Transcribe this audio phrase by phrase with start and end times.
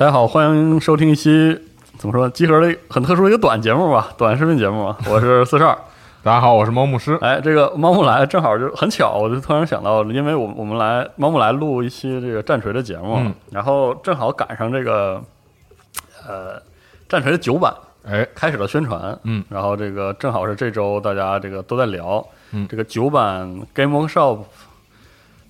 [0.00, 1.60] 大家好，欢迎收听一期
[1.98, 4.94] 怎么说集合的很特殊的一个短节目吧，短视频节目。
[5.06, 5.76] 我是四十二，
[6.24, 7.18] 大家好，我是猫牧师。
[7.20, 15.22] 哎，这个猫木来正好就很巧，我就突然想到，因为我我们来猫木来录一期这个战锤的节目，然后正好赶上这个
[16.26, 16.58] 呃
[17.06, 17.70] 战锤的九版
[18.06, 24.38] 哎开始了宣传，嗯，然后这个正好是这周大家这个都在聊，嗯，这个九版 Game Workshop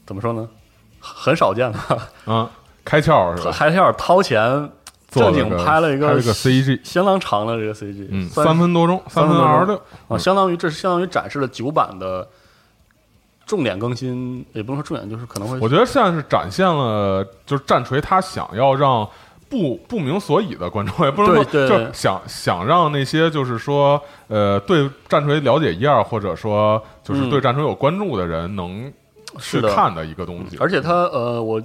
[0.05, 0.49] 怎么说呢？
[0.99, 1.81] 很少见吧，
[2.27, 2.49] 嗯。
[2.85, 3.53] 开窍是吧？
[3.53, 4.71] 开窍掏钱，
[5.11, 12.27] 正经拍了一个 CG，相当长的这个 CG，嗯，三分多钟，三分二十六啊，相当于这是相当于展示了九版的
[13.45, 15.59] 重点更新，也不能说重点，就是可能会。
[15.59, 19.09] 我觉得现在是展现了，就是战锤他想要让
[19.49, 28.93] 不不明所以的观众，也不能说就想想让那些就是说呃对战锤了解一二，或者说就是对战锤有关注的人能
[29.39, 30.57] 去看的一个东西。
[30.59, 31.61] 而且他呃我。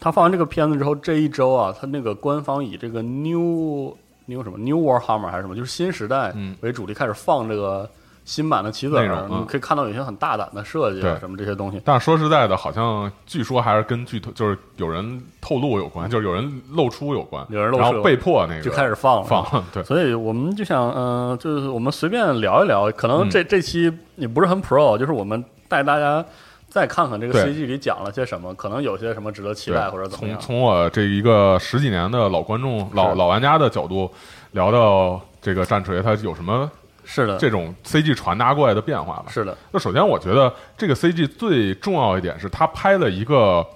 [0.00, 7.88] 他放完这个片子之后，这一周啊，他那个官方以这个 New New 什么 New Warhammer 还是什么，就是新时代为主力开始放这个
[8.24, 11.80] 新版的棋子儿，你可以看到有些很大胆的设计啊，什么这些东西。
[11.84, 19.64] 但是说实在的，好像据说还是跟剧透，就是有人透露有关，就是有人露出有关，有人露出，然后被迫那个就开始放放。
[19.72, 26.24] 对，所以我们就想，嗯，就是我们随便聊一聊，可能这这期也不是很 Pro，就是我们带大家。
[26.68, 30.38] 再看看这个 CG 里讲了些什么，可能有些什么值得期待或者怎么样。
[30.38, 34.10] 从从我这一个十几年的老观众、老老玩家的角度
[34.52, 36.70] 聊到这个战锤，它有什么
[37.04, 39.26] 是的这种 CG 传达过来的变化吧？
[39.28, 39.56] 是的。
[39.72, 43.66] 那首先，我觉得这个 CG 最重要一点是，它拍了一个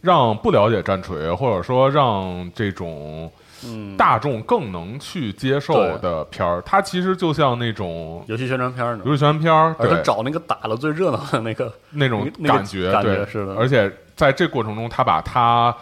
[0.00, 3.30] 让不了解战锤，或者说让这种。
[3.66, 9.02] 嗯，大众更能去接受的片儿，它其实就像那种游戏宣传片儿呢。
[9.04, 13.54] 游戏宣传片儿，对，找那个打了最热闹的那个 那种感觉，对，是的。
[13.54, 15.74] 而且在这过程中，他把他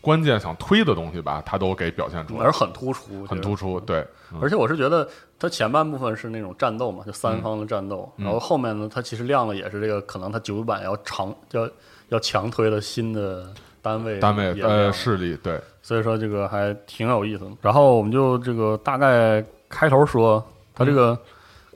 [0.00, 3.80] 关键想推的东西吧，他都给表现出来，而很突出，很突出。
[3.80, 4.06] 对，
[4.40, 5.08] 而且我是觉得，
[5.38, 11.68] 它前半部分是那种战斗嘛，就三方的战斗，然后后面呢，它其实亮的也是这个，可能它九版要长，要
[12.10, 13.50] 要强推的新的
[13.80, 15.60] 单位单位呃势力，对。
[15.86, 20.42] 所以说这个还挺有意思的，然后我们就这个大概开头说，
[20.74, 21.16] 他这个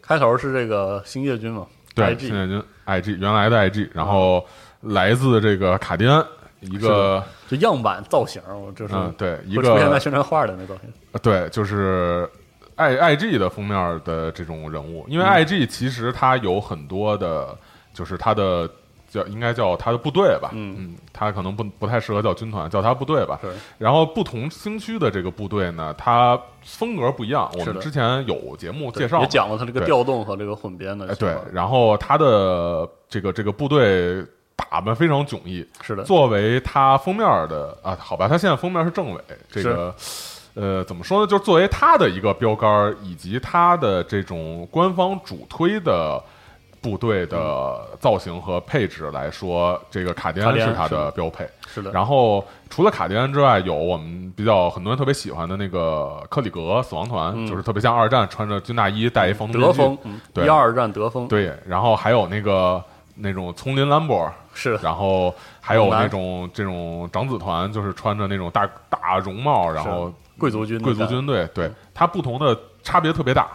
[0.01, 4.43] 开头是这个星界军嘛，对，星界军 IG 原来的 IG，然后
[4.81, 6.25] 来自这个卡迪安
[6.61, 8.41] 一个就样板造型，
[8.75, 10.91] 就是对一个出现在宣传画的那造型，
[11.21, 12.27] 对，就是
[12.77, 17.55] I IG 的封面的这种人物，因为 IG 其实它有很多的，
[17.93, 18.67] 就是它的。
[19.09, 23.39] 叫应该叫他的部队吧，嗯嗯，他可能不不太适合叫军团，叫他部队吧。
[23.41, 23.51] 对。
[23.79, 27.51] 然后不同星区的这个部队呢，它风格不一样。
[27.59, 31.15] 我们之前有节目介绍，也讲了他这个调动和这个混编的。
[31.15, 31.35] 对。
[31.53, 34.23] 然后他的这个这个部队
[34.55, 35.67] 打扮非常迥异。
[35.81, 36.05] 是的。
[36.05, 39.21] 作为他封面的啊，好吧，他现在封面是政委。
[39.51, 39.95] 这个
[40.55, 41.27] 呃，怎么说呢？
[41.27, 46.23] 就是作为他的一个标杆，以及他的这种官方主推的。
[46.81, 51.49] 部队的造型和配置来说，这个卡迪安是它的标配。
[51.67, 51.91] 是的。
[51.93, 59.79] 然后除了卡迪安之外，有我们比较很多人特别喜欢的那个克里格死亡团，就是特别像二战穿着军大衣戴一防毒面具。
[59.79, 59.99] 德风，
[60.33, 61.29] 对，一二战德风。
[61.29, 62.83] 对，然后还有那个
[63.15, 64.77] 那种丛林兰博，是。
[64.83, 73.49] 然后还有那种这种长子团，就是穿着那种大大绒帽，然后贵族军贵族军队，对，它不同的差别特别大。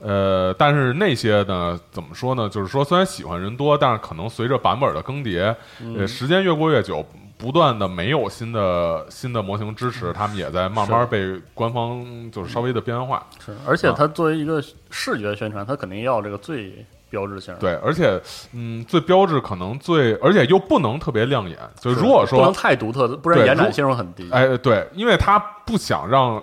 [0.00, 2.48] 呃，但是那些呢，怎么说呢？
[2.48, 5.54] 就是说，虽然喜欢人多，但是可能随着版本的更迭，
[5.96, 7.04] 呃，时间越过越久，
[7.36, 13.24] 不断的没有新的新的模型支持，他们也在慢慢被官方就是稍微的边缘化。
[13.44, 17.54] 是，而且它作为一个视觉宣传，它肯定要这个最标志性。
[17.60, 18.20] 对，而且
[18.52, 21.58] 嗯，最标志可能最，而且又不能特别亮眼。
[21.80, 24.28] 就如果说不能太独特，不然延展性很低。
[24.32, 26.42] 哎，对，因为他不想让。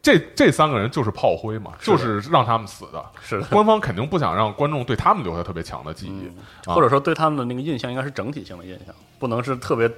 [0.00, 3.04] 这这三个人就是炮灰嘛，就是让他们死的。
[3.20, 6.30] 是的， 官方肯定不想让观众对他们留下特别强的记忆，
[6.70, 9.90] 或者说对他们的那个印象应该是整体性的印象，不能是特别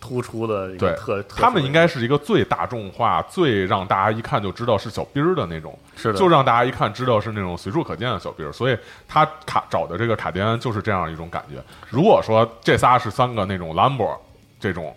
[0.00, 1.22] 突出的一个特。
[1.24, 8.52] 他们应该是一个最大众化、最让大家一看就知道是小兵儿的那种，是的，就让大家一看知道是那种随处可见的小兵儿。
[8.52, 8.78] 所以
[9.08, 11.60] 他卡找的这个卡迪安就是这样一种感觉。
[11.90, 14.18] 如果说这仨是三个那种兰博
[14.60, 14.96] 这种。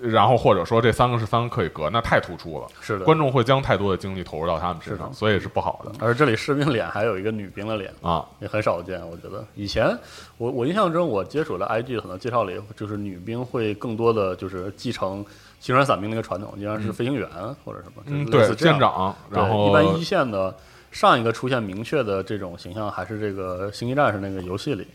[0.00, 5.92] 然后或者说这三个是三个可以隔，那太突出了，是的，观众会将太多的精力投入到他们身上，所以是不好的。
[5.98, 9.00] 而这里士兵脸还有一个女兵的脸啊，也很少见。
[9.08, 9.96] 我觉得以前
[10.38, 15.24] 我我印象中我接触的 IG 可能介绍里，就是女兵会更多的就是继承
[15.60, 17.28] 星船伞兵那个传统，经常是飞行员
[17.64, 19.14] 或者什么，嗯，对，舰长。
[19.30, 20.54] 然后一般一线的
[20.90, 24.86] 上一个出现明确的这种形象，还是这个星际战士那个游戏里。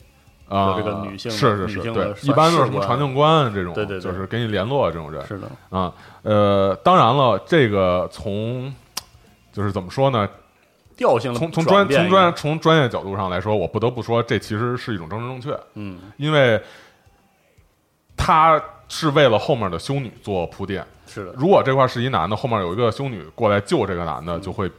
[0.49, 5.49] 啊，这个女性是是是，对，一般都是什么传令官这种，对对，就是给你联络这种人，是的。
[5.69, 8.73] 啊，呃，当然了，这个从
[9.51, 10.27] 就是怎么说呢，
[10.95, 16.61] 调性从从专从专从专业角度上来说，我不得不说，这其实是一种政治正确，嗯，因为
[18.15, 24.71] 他是为了后面的修女做铺垫，是的，如果这块是一男的，后面有一个修女过来救这个男的，就会。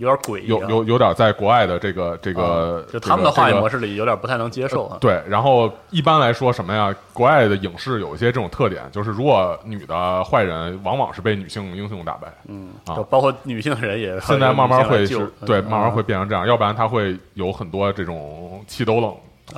[0.00, 4.96] 有点诡异，有有有点在国外的这个这个，就他们的话语模式里有点不太能接受啊。
[4.98, 6.94] 对，然后一般来说什么呀？
[7.12, 19.14] 国外的影视有一些这种特点，就是如果女的坏人往往是被女性英雄打败，嗯啊，包括女性人也现在慢慢会是对，慢慢会变成这样，要不然他会有很多这种气都冷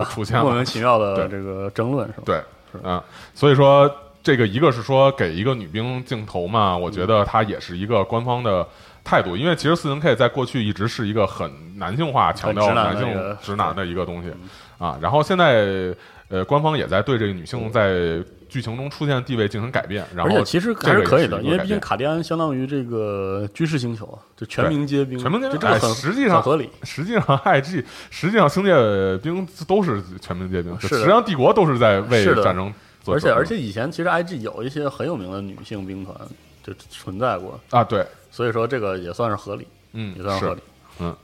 [0.06, 2.23] 出现， 莫名其妙的这个争论是吧？
[2.27, 2.43] 对，
[2.83, 3.00] 嗯，
[3.33, 3.89] 所以说
[4.25, 8.67] 这个一个是说给一个女兵镜头嘛，我觉得它也是一个官方的。
[9.05, 14.31] 态度，因为其实四零 K 在过去一直是一个很男性化、强调男性直男的一个东西
[14.79, 14.99] 啊。
[15.01, 15.95] 然后现在，
[16.29, 20.05] 呃，官方也在对这个女性在剧情中出现的地位进行改变。
[20.15, 25.59] 然后，其实还是可以的，因为毕竟卡迪安相当于这个军事星球啊，就全民皆兵，全民皆兵。
[25.69, 26.71] 哎，实际上合理。
[26.83, 28.73] 实际上，IG 实际上星界
[29.19, 32.73] 兵都是全民皆兵，实际上帝国都是在为战争
[33.03, 33.15] 做。
[33.15, 36.15] 而且而且以前其实 IG 有一些很有名的女性兵团
[36.62, 38.06] 就存在过啊，对。
[38.31, 40.62] 所以说这个也算是合理，嗯，也算合理，
[41.00, 41.14] 嗯，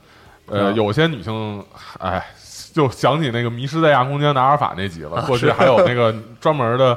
[0.45, 1.65] 呃，有些女性，
[1.97, 2.23] 哎，
[2.71, 5.23] 就想起那个《迷失在亚空间的阿尔法》那集了。
[5.25, 6.95] 过去还有那个 专门的，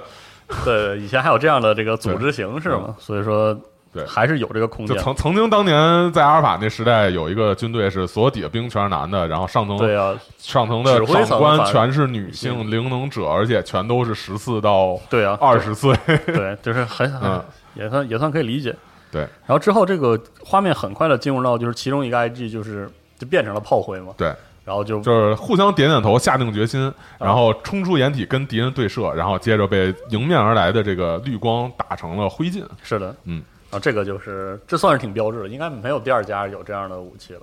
[0.66, 2.94] 对，以前还有这样的这个组织形式嘛。
[2.98, 3.58] 所以说，
[3.90, 4.94] 对，还是有这个空间。
[4.94, 17.42] 就曾曾经当年在阿尔法那时代，有一个军队是所有底下兵全是男的，然后上层对啊，上层的长官全是女性灵能者，而且全都是十四到对啊二十岁，对，就是很很
[17.74, 18.74] 也算也算可以理解。
[19.10, 32.64] 对，然后之后这个画面很快的进入到就是其中一个 IG 就是就变成了炮灰嘛，对，然后就就是互相点点头，下定决心，然后冲出掩体跟敌人对射，然后接着被迎面而来的这个绿光打成了灰烬。
[32.82, 37.40] 是的，嗯，然后这个就是这算是挺标志的，应该没有第二家有这样的武器了。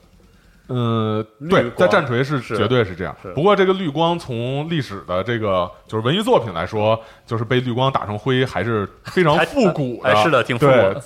[0.70, 3.16] 嗯，对，在战锤是绝对是这样。
[3.34, 10.16] 不过这个绿光从历史的这个就是文艺作品来说，就是被绿光打成灰还是非常复古的。
[10.18, 11.02] 是的，挺复古的。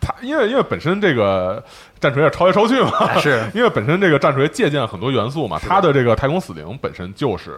[0.00, 1.64] 它因为因为本身这个
[1.98, 7.56] 战锤也抄来抄去嘛， 是 因为本身这个战锤借鉴很多元素嘛，它的这个太空死灵本身就是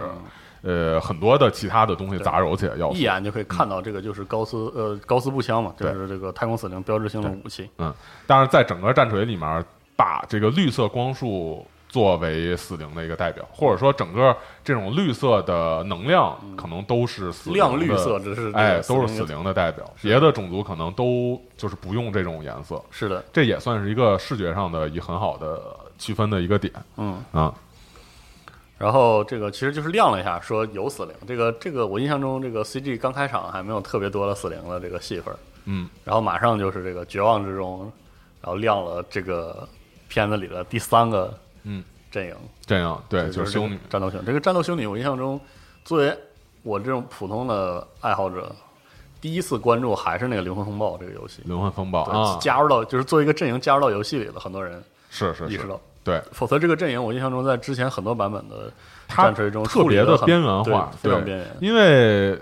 [0.63, 7.69] 呃很多的其他的东西杂糅起来要一眼就可以看到这个就是高斯呃高斯步枪嘛，就是这个太空死灵标志性的武器。
[7.79, 7.93] 嗯，
[8.27, 9.65] 但是在整个战锤里面。
[9.99, 19.85] 把这个绿色光束作为死灵的一个代表，或者说整个这种绿色的能量可能都是死亮绿色，这是哎，都是死灵的代表。
[20.01, 22.81] 别的种族可能都就是不用这种颜色。
[22.93, 25.61] 是的，这也算是一个视觉上的一很好的
[25.99, 26.73] 区分的一个点。
[26.97, 27.53] 嗯啊。
[28.77, 31.15] 然后这个其实就是亮了一下，说有死灵。
[31.27, 35.35] 这个这个我印象中，这个 CG 刚开场还没有特别多的死灵的这个戏份。
[35.65, 35.89] 嗯。
[36.05, 37.91] 然后马上就是这个绝望之中，
[38.41, 39.69] 然后亮了这个
[40.09, 41.39] 片子里的第三个。
[41.65, 42.35] 嗯，阵营
[42.65, 44.25] 阵营对，就是修女战斗修女。
[44.25, 45.39] 这个战斗修女，我印象中，
[45.85, 46.17] 作为
[46.63, 48.51] 我这种普通的爱好者，
[49.21, 51.43] 第一次关注还是那个《灵魂风暴》这个游戏。
[51.45, 58.73] 灵魂风暴啊，加入到就是做一个阵营加入到游戏里的很多人是是意识到，对，否则这个阵营我印象中在之前很多版本的
[59.09, 61.57] 战锤中特别的边缘化，非常边缘。
[61.61, 62.41] 因为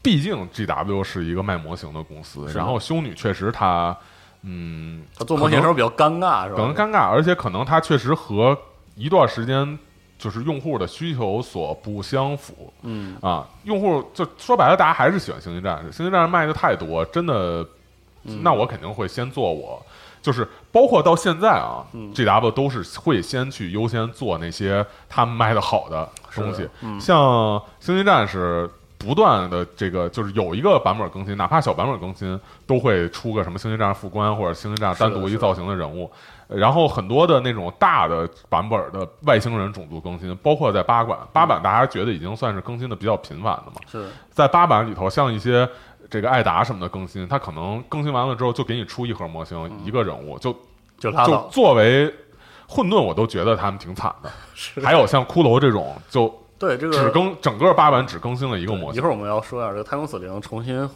[0.00, 3.94] 毕竟 G W 是一个卖模型的公司，然后修女确实她。
[4.42, 6.56] 嗯，他做模型的时候比较尴尬，是吧？
[6.56, 8.56] 可能尴尬，而且可能他确实和
[8.96, 9.78] 一段时间
[10.18, 12.72] 就是用户的需求所不相符。
[12.82, 17.66] 嗯啊，用户就说白了，大家还是喜欢星际战士，星际战士卖的太多，真的，
[18.22, 19.80] 那我肯定会先做我，
[20.20, 21.84] 就是包括到现在啊
[22.14, 26.68] ，G W 都是会先去优先做那些他们卖的好的东西，
[27.00, 28.68] 像星际战士。
[29.04, 36.10] 不断的这个就是有一个版本更新，哪怕小版本更新，都会出个什么星际战士副官或者星际战士单独一造型的人物。
[36.48, 43.80] 然后很多的那种大的版本的外星人种族更新，包括在八版，八版大家觉得已经算是更新的比较频繁的嘛。
[43.90, 45.66] 是在八版里头，像一些
[46.10, 50.54] 这个艾达什么的更新，它可能更新完了之后就给你出一盒模型，一个人物就
[50.98, 52.12] 就就作为
[52.68, 54.30] 混沌，我都觉得他们挺惨的。
[54.84, 56.41] 还有像骷髅这种就。
[56.62, 58.98] 对这个只更整个八版只更新了一个模型。
[58.98, 60.88] 一会儿我们要说一下这个太空死灵重新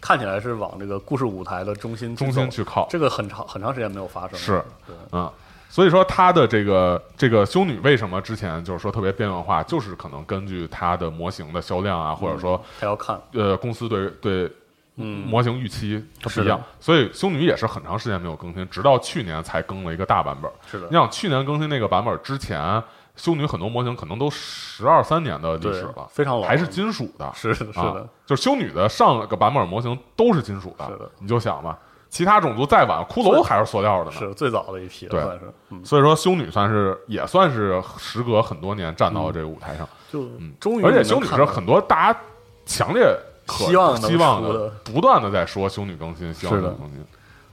[0.00, 4.38] 看起来是往这个故事舞台的中心中心去靠，这个很长很长时间没有发生。
[4.38, 4.64] 是，
[5.12, 5.30] 嗯，
[5.68, 14.50] 所以说他的这个这个修女为什么之前就是说特别边缘化，就是可能根据他的模型的销量啊，或者说他要看呃公司对对
[14.96, 20.50] 嗯模型预期不一样，所以修女也是很长时间没有更新，直到去年才更了一个大版本。
[20.66, 22.82] 是的，你想去年更新那个版本之前。
[23.20, 27.30] 修女很多模型可能都十二三年的历史了，非常老，还是金属的。
[27.34, 30.86] 是的，是的，就是修女的上个版本模型都是金属的。
[30.86, 34.12] 是的，你就想吧，其他种族再晚，骷髅还是塑料的呢。
[34.12, 35.84] 是最早的一批，对，算是。
[35.84, 39.86] 所以说，修女算是也算是时隔很多年站到了这个舞台上。
[40.10, 42.18] 就嗯，终于，而且修女是很多大家
[42.64, 43.06] 强烈
[43.48, 47.04] 希望希望的，不断的在说修女更新，希望更新。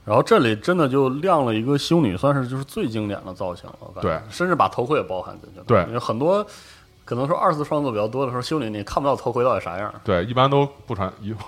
[0.08, 4.00] 然后这里真的就亮了一个修女，算是就是最经典的造型了。
[4.00, 5.64] 对，甚至把头盔也包含进去了。
[5.66, 6.44] 对，因为很多
[7.04, 9.92] 可能说二次创作比较多的时候，修女你看不到头盔到底啥样。
[10.02, 11.44] 对，一般都不穿衣服。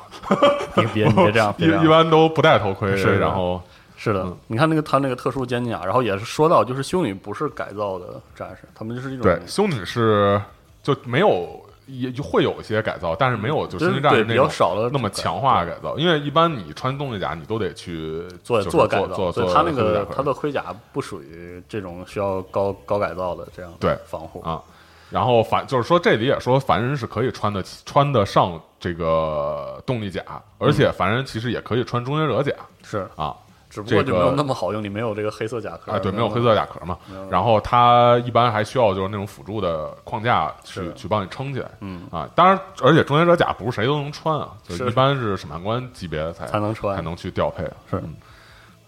[0.75, 2.95] 别别别这样，一 一般都不戴头盔。
[2.97, 3.61] 是，然后
[3.97, 9.23] 是的，你看那个他那个特殊肩甲，然后也是说到，就是修女不是改造的战士，他们就是一种。
[9.23, 10.39] 对，修女是
[10.83, 11.59] 就没有。
[11.91, 15.99] 也就会有一些改造，但是没有就星际战士那种那么强化改造。
[15.99, 19.33] 因为一般你穿动力甲，你都得去做做改造。
[19.33, 24.63] 做他那个他的盔甲不属于这种需要高高改造的这样对防护啊。
[25.11, 30.23] 然后凡就是说这里也说凡人是可以穿的穿得上这个动力甲，
[30.59, 32.53] 而且凡人其实也可以穿终结者甲。
[32.83, 33.35] 是啊。
[33.71, 36.99] 只不过就没有那么好用，你没有这个黑色甲壳啊，对，没有黑色甲壳嘛。
[37.31, 41.71] 然后它一般还需要就是那种辅助的框架去去帮你撑起来。
[41.81, 47.63] 嗯啊，当然，而且终结者甲不是谁都能穿啊，就一般是审判官级别才才能穿，才能去调配。
[47.91, 48.03] 是。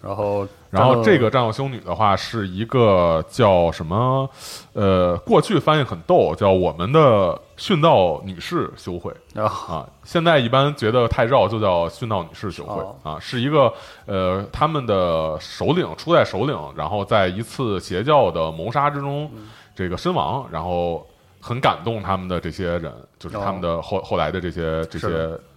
[0.02, 4.28] 然后，然后这个战斗修女的话是一个叫什么？
[4.72, 9.88] 呃，过去翻译很逗，叫我们的殉道女士修会啊。
[10.02, 13.21] 现在一般觉得太绕，就叫殉道女士修会啊。
[13.21, 13.73] 是一个
[14.04, 19.31] 呃，他们的首领初代首领，然后在一次邪教的谋杀之中
[19.76, 21.07] 这个身亡，然后
[21.40, 25.07] 很感动他们的这些人，就是他们的后后来的这些这些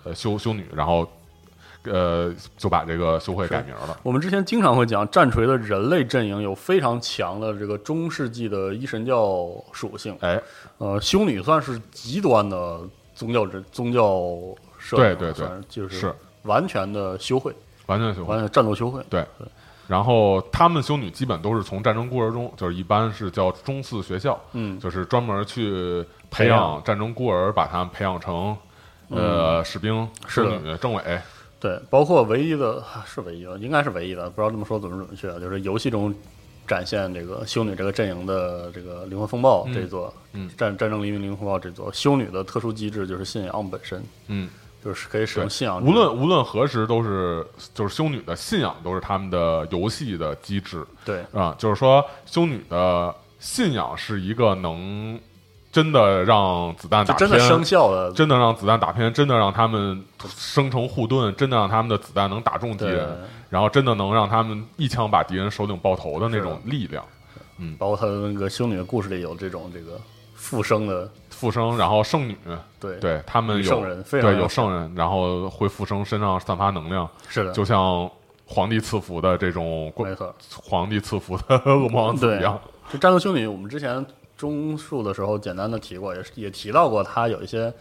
[0.03, 1.07] 呃修修女，然后。
[1.85, 3.97] 呃，就把这个修会改名了。
[4.03, 10.17] 我们之前经常会讲，战锤的人类阵营有非常强的这个中世纪的一神教属性。
[10.21, 10.41] 哎，
[10.77, 12.79] 呃，修女算是极端的
[13.13, 14.37] 宗教之宗教
[14.77, 16.13] 社，对对对，就是
[16.43, 17.53] 完全的修会，
[17.85, 19.01] 完全修会，完全战斗修会。
[19.09, 19.25] 对，
[19.87, 28.55] 然后他们修女基本都是从战争孤儿中，就是一般是叫中四学校，嗯，就是专门去培养战争孤儿，把他们培养成
[29.09, 31.03] 呃士兵、修女、政委。
[31.65, 35.27] 对，包括唯一的 是唯一的，应该是唯一的，不知道这么说准不准确。
[35.39, 36.13] 就是游戏中
[36.67, 44.47] 展现这个修女这个阵营的这个灵魂风暴这座，嗯，战战争黎明灵魂风暴这座修女的特殊机制就是信仰本身，嗯，
[44.83, 45.83] 就是可以使用信仰。
[45.83, 47.43] 无论无论何时都是，
[47.73, 50.85] 就是修女的信仰都是他们的游戏的机制。
[51.03, 55.19] 对啊，就是说修女的信仰是一个能
[55.75, 63.13] 真的让子弹打偏，真的生效了，真的让子弹打偏，真的让他们生成护盾，真的让他们的子弹能打中敌人，
[63.49, 67.03] 然后真的能让他们一枪把敌人首领爆头的那种力量。
[67.57, 69.99] 嗯，包括他的那个修女的故事里有这种这个
[70.33, 72.37] 复生的复生，然后圣女，
[72.79, 72.95] 对。
[73.01, 78.09] 对，他们有圣人，对有圣人，然后会复生，身上散发能量，是的，就像
[78.45, 82.57] 皇帝赐福的这种，没错， 皇帝赐福的 恶魔王子一样。
[82.89, 84.05] 这战斗修女，我们之前
[84.37, 87.73] 中述的时候简单的提过，也是也提到过，他有一些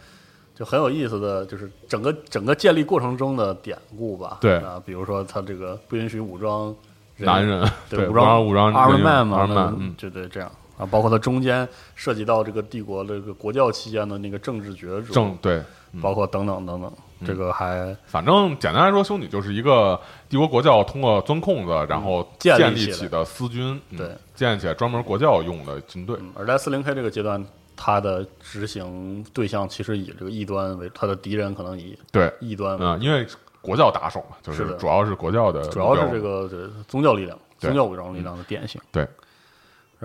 [0.55, 4.37] 就很有意思的就是整个整个建立过程中的典故吧。
[4.41, 4.55] 对。
[4.57, 6.75] 啊，比如说他这个不允许武装。
[7.17, 10.51] 男人对武装武装 arm man 嘛，嗯，就对这样。
[10.77, 15.63] 啊，包括它中间涉及到这个帝国这个国教期间的那个政治角逐，政对，
[16.01, 16.91] 包括等等等等，
[17.25, 26.17] 这个还反正简单来说，修女就是一个帝国国教通过钻空子然后建立起的私军，对，建立起来专门国教用的军队。
[26.33, 27.45] 而在四零 K 这个阶段，
[27.75, 33.25] 它的执行对象其实以这个异端为，它的敌人可能以对异端啊，因为
[33.61, 36.49] 国教打手嘛，就是主要是国教的，主要是这个
[36.87, 37.37] 宗教力量。
[37.57, 38.79] 宗教武装力量的典型。
[38.91, 39.07] 对，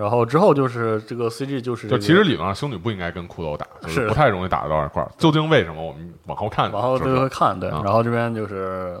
[0.01, 5.11] 然后之后就是这个 CG，就是就其实理论上修女不应该跟骷髅打，就是不太容易打得到一块儿。
[5.15, 5.79] 究竟为什么？
[5.79, 7.59] 我们往后看，往后就会看。
[7.59, 8.99] 对，然后这边就是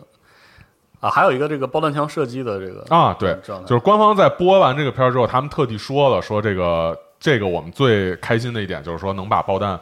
[0.99, 9.79] 啊，还有一个这个爆弹枪射击的这个啊，对，就是官方在播完这个片儿之后，他们特地说了，说这个这个我们最开心的一点就是说能把爆弹。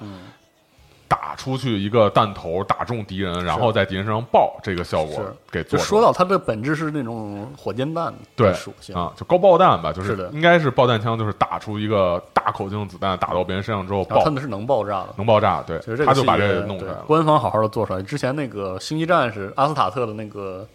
[1.29, 5.77] 打出去一个弹头打中敌人，然后在敌人身上爆，这个效果给做。
[5.77, 15.61] 说到它的本质是那种火箭弹的属性啊，就高爆弹吧，就是的，应该是爆弹枪，就是打出一个大口径子弹，打到别人身上之后爆，它那是能爆炸的，能爆炸。
[15.61, 17.03] 对，他就把这个弄出来了。
[17.05, 18.01] 官方好好的做出来。
[18.01, 20.67] 之前那个星际战士阿斯塔特的那个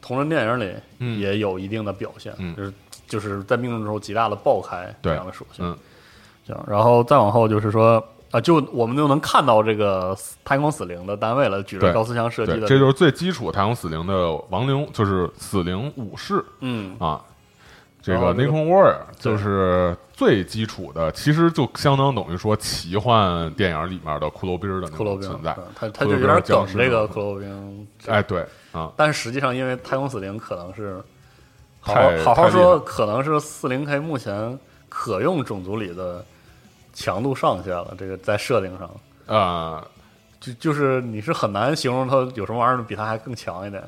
[0.00, 0.72] 同人电影里
[1.18, 2.72] 也有一定的表现，就是
[3.08, 5.76] 就是在命中之后极大的爆开这样的属性。
[6.46, 8.00] 行，然后再往后就是说。
[8.32, 16.42] 啊，就我们就能看到这个太空死灵的单位了，举着高斯枪射击的，这就是最基础太空死灵的亡灵，就是死灵武士。
[16.60, 17.22] 嗯啊，
[18.00, 25.54] 这个 Nikon Warrior 就是最基础的，其实就相当等于说奇幻电影里面的骷髅兵的那种存在。
[25.74, 27.86] 他他就有点梗这个骷髅兵。
[28.06, 31.02] 哎，对啊，但是实际上，因为太空死灵可能是
[31.80, 36.24] 好好好说，可能是四零 K 目前可用种族里的。
[36.92, 38.90] 强度上限了，这个在设定上，
[39.36, 39.84] 啊，
[40.38, 43.82] 就就是你是很难形容它有什么玩意儿比它还更强一点。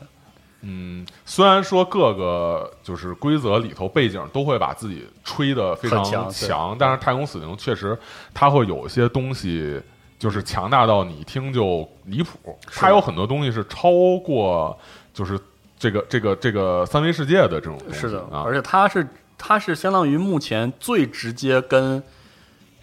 [0.62, 7.99] 嗯，虽然说各个就是规则里头背景都会把自己吹得非常强，但是太空死灵确实
[8.33, 9.79] 它会有一些东西
[10.19, 13.90] 就是强大到你一听就离谱，它有很多东西是超
[14.25, 14.79] 过
[15.12, 15.38] 就是
[15.79, 22.03] 这个这个这个三维世界的这种东西，是的，啊，而且它是它是相当于目前最直接跟。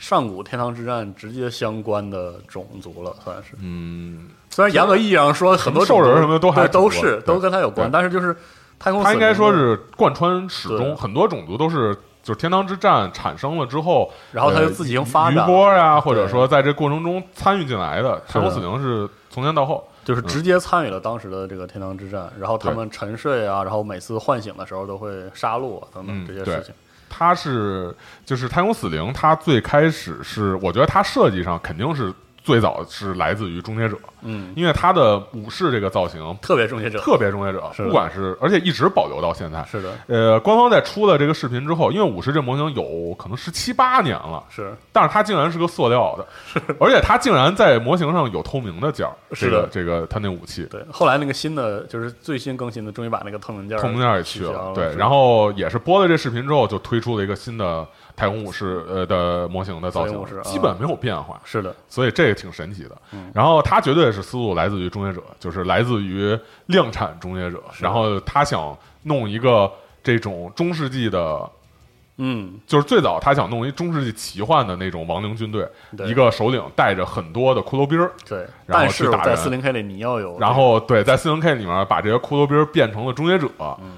[0.01, 3.51] 上古天堂之战直接相关的种族了，算是。
[3.59, 8.35] 嗯，虽然严格意义上说，很多兽人什么的都还都是都跟他有关，但是就是
[8.79, 15.43] 太空，他应该说是贯穿始终，很多种族都是就是天堂之战产生了之后，然后他就自行发展。
[15.43, 18.19] 余波呀，或者说在这过程中参与进来的。
[18.27, 26.73] 太空死灵是从前到后，就是直接参与了当时的这个天堂之战，然后他们沉睡啊，然后每次唤醒的时候都会杀戮等等这些事情。
[27.11, 27.95] 他是
[28.25, 32.11] 就是太空死灵，他最开始是，我觉得他设计上肯定是。
[32.43, 39.91] 最早是来自于终结者，嗯，因为他的武士这个造型特别终结者，特别终结者，不管是而且一直保留到现在，是的。
[40.07, 46.25] 呃，官方在出了这个视频之后，因为武士这模型有可能十七八年了，是，但是它竟然是个塑料的，
[46.79, 50.63] 而且它竟然在模型上有透明的件儿，是的，这个它那武器。
[50.65, 57.87] 对，后来那个新的就是最新更新的，终于把那个透明件透明件也去了，对，然后也是播了这视频之后，就推出了一个新的。
[58.21, 62.95] 太空武士呃的模型的造型基本没有变化，是的，所以这个挺神奇的。
[63.33, 69.71] 然后他绝对是思路来自于终结者，就是来自于量产终结者，然后他想弄一个
[70.03, 71.49] 这种中世纪的。
[72.23, 75.67] 嗯，就是最早他想弄一中世纪奇幻的那种亡灵军队，
[76.05, 83.49] 一个首领带着很多的骷髅兵儿，对，然后去打在四零 K 里你要有，然后对，在四零 K 里面把这些骷髅兵变成了终结者，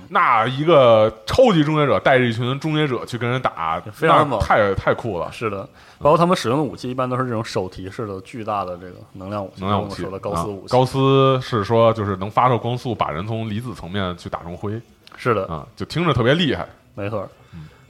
[0.07, 5.29] 那一个超级终结者带着一群终结者去跟人打，非常猛，太太酷了。
[5.29, 5.67] 是的，
[5.99, 10.71] 包括他们使用的武器一般都是这种手提式的巨大的这个能量武器，能量武器的高斯武器。
[10.71, 14.79] 高斯是说就是能发射光速把人从离子层面去打成灰，
[15.17, 17.27] 是的啊，就听着特别厉害，没错。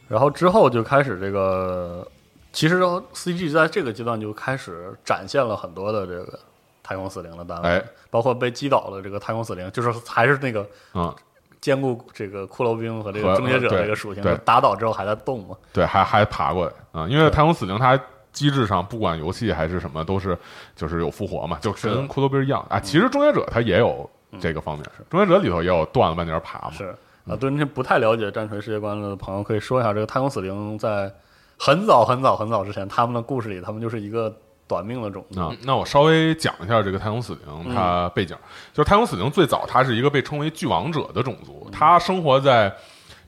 [0.07, 2.07] 然后之后就开始这个，
[2.51, 2.81] 其实
[3.13, 6.39] CG 在这个阶段就开始展现了很多的这个
[6.83, 11.13] 太空死灵的单位，包括被击倒的这个太空死灵，就是还是那个嗯
[11.61, 15.55] 兼顾这个骷髅兵和这个终结者这个属性，打倒之后还在动嘛？
[15.71, 17.07] 对，还还爬过来啊！
[17.07, 17.97] 因为太空死灵它
[18.33, 20.37] 机制上不管游戏还是什么都是
[20.75, 22.79] 就是有复活嘛，就跟骷髅兵一样啊。
[22.79, 24.09] 其实终结者它也有
[24.41, 26.71] 这个方面，终结者里头也有断了半截爬嘛。
[26.71, 26.93] 是
[27.27, 31.11] 啊，对那些不太了解战锤世界观的朋友可以说一下，这个太空死灵在
[31.57, 34.35] 很早很早很早之前，他们的故事里，他们就是一个。
[34.65, 35.41] 短命的种子。
[35.63, 38.35] 那我稍微讲一下这个太空死灵，它背景
[38.71, 42.73] 就是太空死灵最早它是一个被称为巨王者的种族，它生活在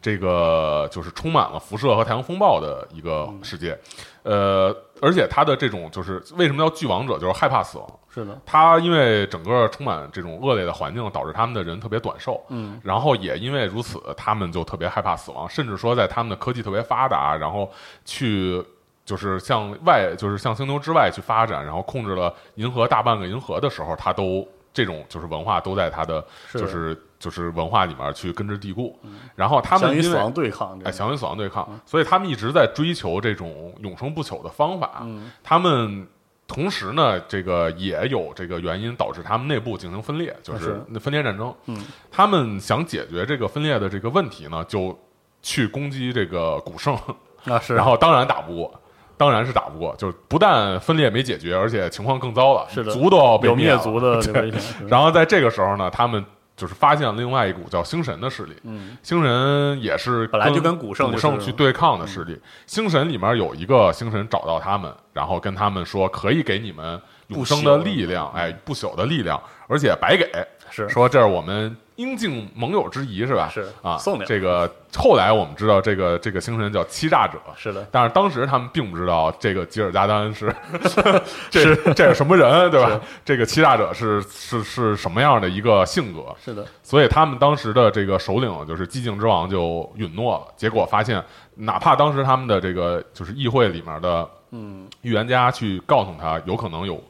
[0.05, 3.75] 这个就是充满了辐射和太阳风暴的一个世界，
[4.21, 7.99] 呃，而且它的这种就是为什么叫巨王者，就是害怕死亡。
[8.13, 12.39] 是的，它因为整个充满这种恶劣的环境，导致他们的人特别短寿。
[12.49, 17.71] 嗯，然后也因为如此，他们就特别害怕死亡，甚至说在他们的科技特别发达，然后
[18.05, 18.63] 去。
[19.05, 28.97] 就是向外，就是向星球之外去发展，然后控制了银河大半个银河的时候，他都这种就是文化都在他的就是就是文化里面去根植蒂固。
[29.35, 35.05] 然后他们因为死亡对抗，哎，想与死亡对抗，所以他们一直在追求这种永生不朽的方法。
[35.43, 36.07] 他们
[36.47, 41.53] 同时呢，这个也有这个原因导致他们内部进行分裂，就是那分裂战争。
[41.65, 44.97] 嗯，他们想解决这个分裂的这个问题呢，就
[45.41, 46.95] 去攻击这个古圣。
[47.45, 48.73] 啊，是，然后当然打不过。
[49.17, 54.19] 当然是打不过，就是不但分裂没解决，而且情况更糟了，是的，族都要被灭族的。
[54.89, 56.21] 然后在这个时候呢，他们
[56.55, 58.55] 就是发现了另外一股叫星神的势力。
[58.63, 62.39] 嗯，星神也是本来就跟古圣古圣去对抗的势力。
[62.65, 70.29] 星神里面有一个星神找到他们，然后跟他们说可以给你们永生的力量，哎，不朽的力量，而且白给，
[70.69, 71.75] 是说这是我们。
[71.95, 73.49] 应尽盟友之谊是吧？
[73.51, 77.87] 是啊，送这个后来我们知道，这个这个星神叫欺诈者，是的。
[77.91, 80.53] 但是当时他们并不知道这个吉尔加丹是
[81.49, 82.99] 这这是什么人，对吧？
[83.23, 86.35] 这个欺诈者是是是什么样的一个性格？
[86.43, 86.65] 是的。
[86.83, 91.23] 所以他们当时的这个首领就是寂静之王就允诺了，结果发现，
[91.55, 97.01] 哪怕当时他们的这个就是议会里面的嗯预言家去告诉他，有可能有。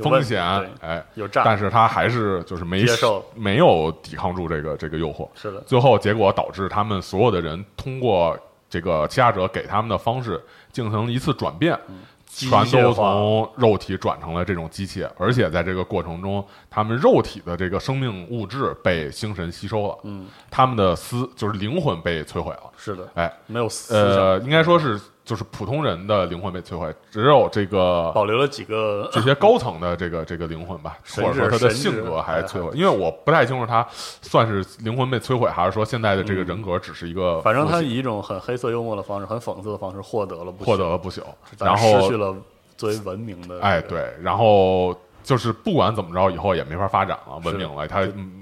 [0.00, 0.42] 风险，
[0.80, 5.28] 哎，有诈，但是他还是就是没接受，没有抵抗住这个这个诱惑。
[5.34, 11.78] 是的，最后结果导致他们所有的人通过这个欺压者给他们的方式进行了一次转变，
[12.26, 22.62] 全都从肉体转成了这种机械，而且在这个过程中，他们肉体的这个生命物质被星神吸收了，嗯，他们的思就是灵魂被摧毁了。
[22.76, 25.00] 是的，哎，没有思呃，应该说是。
[25.30, 32.72] 就是普通人的灵魂被摧毁，只有这个保留了几个 这些高层的这个这个灵魂吧，或者说他的性格还摧毁。
[32.74, 37.40] 因为我不太清楚他算是灵魂被摧毁，还是说现在的这个人格只是一个。
[37.42, 41.22] 反正他以一种很黑色幽默的方式，很讽刺的方式获得了获得了不朽，
[41.60, 42.34] 然后失去了
[42.76, 43.60] 作为文明的。
[43.60, 48.00] 哎，对，然后就是不管怎么着，以后也没法发展了，文明了，他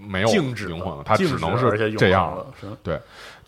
[0.09, 2.47] 没有灵魂了，他只能是这样了。
[2.83, 2.99] 对。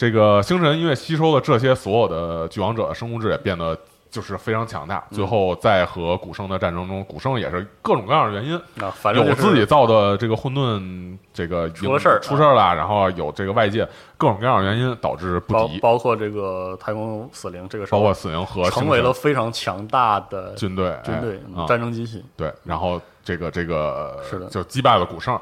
[0.00, 3.78] 这个星辰因为吸收了这些所有的巨王者的生物质，也变得
[4.10, 5.04] 就是非常强大。
[5.10, 12.74] 最后在和古圣的战争中，古圣也是各种各样的原因啊，反正有自己造的这个混沌，这个出了事儿，出事儿了。
[12.74, 13.86] 然后有这个外界
[14.16, 22.24] 各种各样的原因导致不敌，包括这个太空死灵，这个包括死灵和成为了非常强大的军队，军队战争机器。
[22.38, 25.38] 对，然后这个这个是的，就击败了古圣。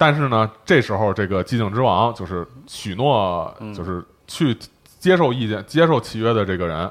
[0.00, 4.56] 但是呢，这时候这个寂静之王就是许诺，就是去。
[5.00, 6.90] 接受意见、接受契约的这个人，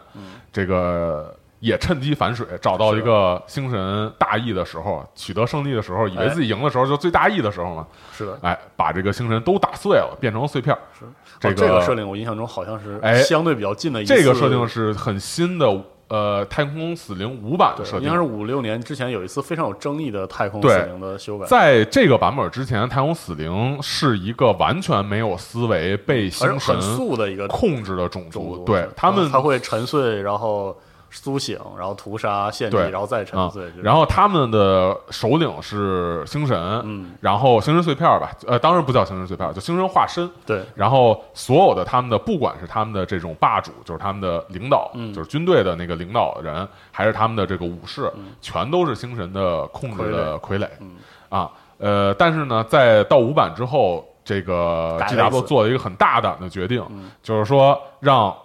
[0.52, 7.86] 这个也趁机反水，找到一个星神大义的时候，取得胜利的时候，以为自己赢的时候，就最大义的时候嘛。
[8.12, 10.76] 是的，哎，把这个星神都打碎了，变成碎片。
[11.00, 14.04] 是这个设定，我印象中好像是哎相对比较近的。
[14.04, 15.68] 这个设定是很新的。
[16.10, 21.46] 呃，太空死灵五版的设定，应该是五六年之前有一次非常有争议的太空死灵的修改。
[21.46, 28.64] 在这个版本之前，太空死灵是一个完全没有思维、被星神素的一个控制的种族。
[28.66, 30.76] 对他们，他会沉睡，然后。
[31.12, 33.72] 苏醒，然后屠杀、献祭，然后再沉醉。
[33.82, 40.30] 然后他们的首领是星神，嗯，然后星神碎片吧，呃，当然不叫星神碎片，就星神化身。
[40.46, 50.68] 对，然后所有的他们的，不管是他们的这种霸主，就是他们的领导，就是军队的那个领导人，还是他们的这个武士，全都是星神的控制的傀儡。
[51.30, 56.84] 啊，呃，但是呢，在到五版之后，这个 G W 做了一个很大胆的决定，
[57.24, 58.36] 就是说让。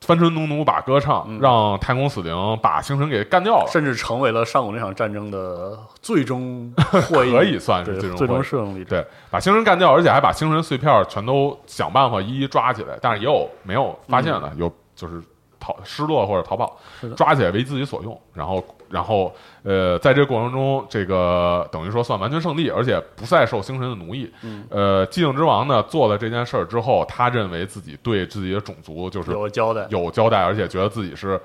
[0.00, 6.72] 帆船农奴把歌唱，让太空死灵把星辰给干掉了，甚至成为了上古那场战争的最终
[7.08, 8.84] 获益，可以算是最终最终胜利。
[8.84, 15.20] 对，把星辰干掉，而且还把星辰碎片全都想办法一一抓起来，但是也有没有发现的，有就是
[15.60, 16.78] 逃失落或者逃跑，
[17.16, 24.32] 抓起来为自己所用，然后然后呃，在这个过程中，这个等于说算完全胜利，而且不再受星神的奴役。
[24.42, 31.40] 嗯呃，寂静之王呢做了这件事儿之后，他认为自己对自己的种族就是有交代，有交代，而且觉得自己是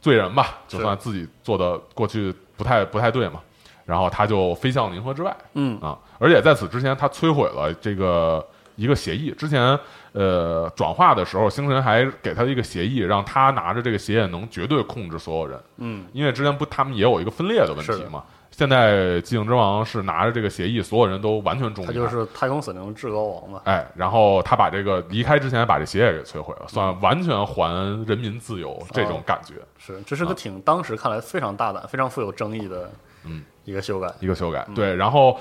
[0.00, 3.40] 罪人吧，就算自己做的过去不太不太对嘛。
[3.84, 9.30] 然后他就飞向了银河之外，嗯啊，而且在此之前，他摧毁了这个一个协议。
[9.30, 9.78] 之前，
[10.12, 18.24] 呃，转化的时候，星神还给他一个协议，让他拿着这个协议能绝对控制所有人，嗯，因为之前不他们也有一个分裂的问题嘛。
[18.50, 23.60] 现在寂静之王是拿着这个协议，所有人都完全忠于他，就是太空死灵至高王嘛。
[23.64, 27.72] 哎，然后他把这个离开之前把这协议给摧毁了，算完全还
[28.04, 29.54] 人民自由这种感觉。
[29.78, 32.90] 是，这是个挺当时看来非常大胆、非常富有争议的。
[33.24, 34.94] 嗯，一个修改，一个修改，对。
[34.96, 35.38] 然后，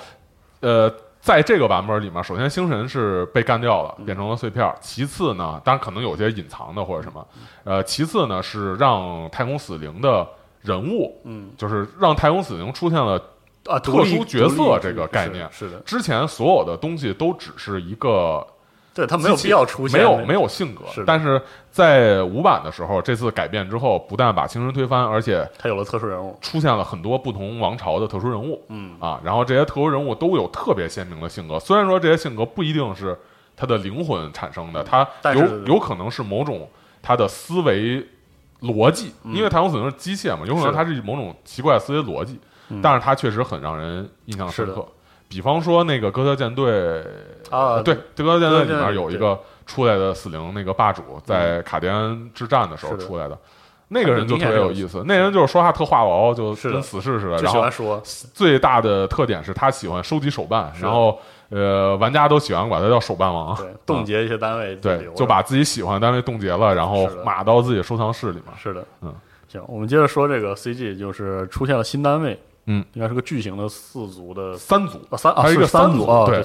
[0.60, 0.94] 呃，
[1.28, 4.74] 在这个版本里面，首先星神是被干掉了，变成了碎片。
[4.80, 7.28] 其次呢，当然可能有些隐藏的或者什么，
[7.66, 10.26] 呃，其次呢是让太空死灵的
[10.62, 13.22] 人物，嗯，就是让太空死灵出现了
[13.66, 15.46] 啊特殊角色这个概念。
[15.52, 18.48] 是的，之前所有的东西都只是一个。
[18.98, 33.16] 对他没有必要出现，没有没有性格，是但是在五版的时候，这次改变之后，不但把青春推翻，而且他有了特殊人物，出现了很多不同王朝的特殊人物，嗯啊，然后这些特殊人物都有特别鲜明的性格，虽然说这些性格不一定是
[33.56, 36.68] 他的灵魂产生的，他有有可能是某种
[37.04, 38.04] 他的思维
[38.62, 42.40] 逻辑，因为太空死灵是机械嘛，有可能他是某种奇怪的思维逻辑，
[42.82, 44.84] 但是他确实很让人印象深刻。
[45.30, 47.04] 比方说那个哥特舰队
[47.50, 53.38] 啊，对，哥特舰队里面有一个出来的死灵，那个霸主在卡迪安之战的时候出来的，
[53.90, 55.04] 那个人就特别有意思。
[55.06, 57.38] 那人就是说话特话痨，就跟死士似的。
[57.38, 58.02] 然后说。
[58.34, 68.46] 最大的特点是他喜欢收集手办，然后呃，玩家都喜欢管他叫手办王，冻结一些单位，对，就把自己喜欢的单位冻结了，然后码到自己收藏室里面。
[68.58, 69.14] 是的，嗯，
[69.48, 72.40] 行，我们接着说这个 CG，就是出现了新单位。
[72.68, 76.44] 嗯，应该是个巨型的四足的三足啊，三啊，一个三足啊对，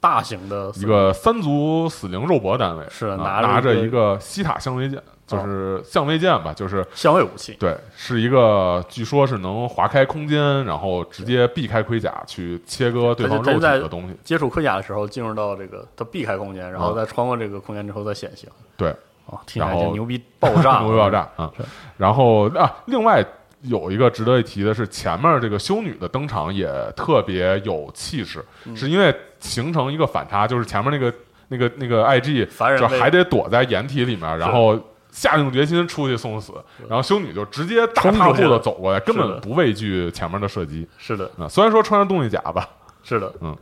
[0.00, 7.56] 大型的一个三足死灵肉搏单位，是拿拿着一个西塔相位剑，就是相位剑吧，就是相位武器。
[7.58, 14.16] 对，是一个据说是能划开空间，然后直接避开盔甲去切割对方肉体的东西。
[14.22, 18.48] 接触盔甲的时候，进入到这个它避开空间，然后再穿过这个空间之后再显形。
[18.76, 18.90] 对，
[19.26, 21.52] 啊，听起来就牛逼爆炸， 牛逼爆炸啊！
[21.96, 23.22] 然后啊，另外。
[23.62, 28.44] 有一个值得一提的是，前面这个修女的登场也特别有气势，
[28.76, 31.12] 是因为形成一个反差，就是前面那个
[31.48, 32.46] 那个那个 IG
[32.78, 34.78] 就还得躲在掩体里面，然后
[35.10, 36.52] 下定决心出去送死，
[36.88, 40.86] 然后修女就直接大踏步的走过来，根本不畏惧前面的射击。
[40.96, 42.68] 是的，虽然说穿着动力甲吧，
[43.02, 43.56] 是的，嗯，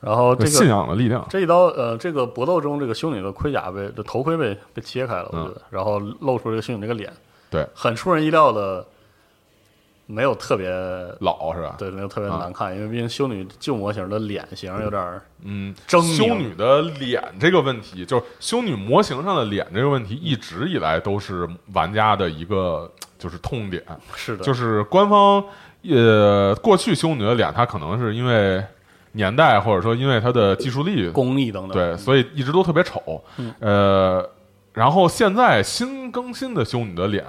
[0.00, 7.12] 然后这个信仰的力量，这一刀，呃，这个搏斗中，这个修女的盔甲被这头盔被被切开了，我觉得，然后露出这个修女那个脸，
[7.50, 8.86] 对，很出人意料的。
[10.06, 10.68] 没有特别
[11.20, 11.76] 老是吧？
[11.78, 16.16] 对，没有特别难看，因为毕竟修女旧模型的脸型有点嗯，狰狞。
[16.16, 23.82] 修女的脸这个问题，就是修女模型上的脸这个问题，一直以来都是玩家的一个就是痛点。
[24.14, 25.42] 是的，就是官方
[25.88, 28.62] 呃，过去修女的脸，它可能是因为
[29.12, 33.24] 年代或者说因为它的技术力、工艺等等，对，所以一直都特别丑。
[33.60, 34.28] 呃，
[34.74, 37.24] 然后现在新更新的修女的脸。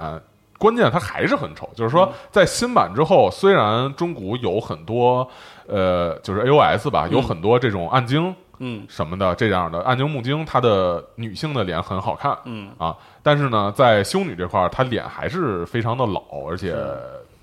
[0.58, 5.28] 关键它还是很丑，就是说，在新版之后，虽然中古有很多，
[5.66, 12.70] 呃，就是 A O S 吧，有很多这种暗晶，嗯，什么的这样的暗晶木晶，它的女性的脸很好看，嗯。
[12.78, 16.74] 啊，但是呢，在修女这块儿，她脸还是非常的老，而且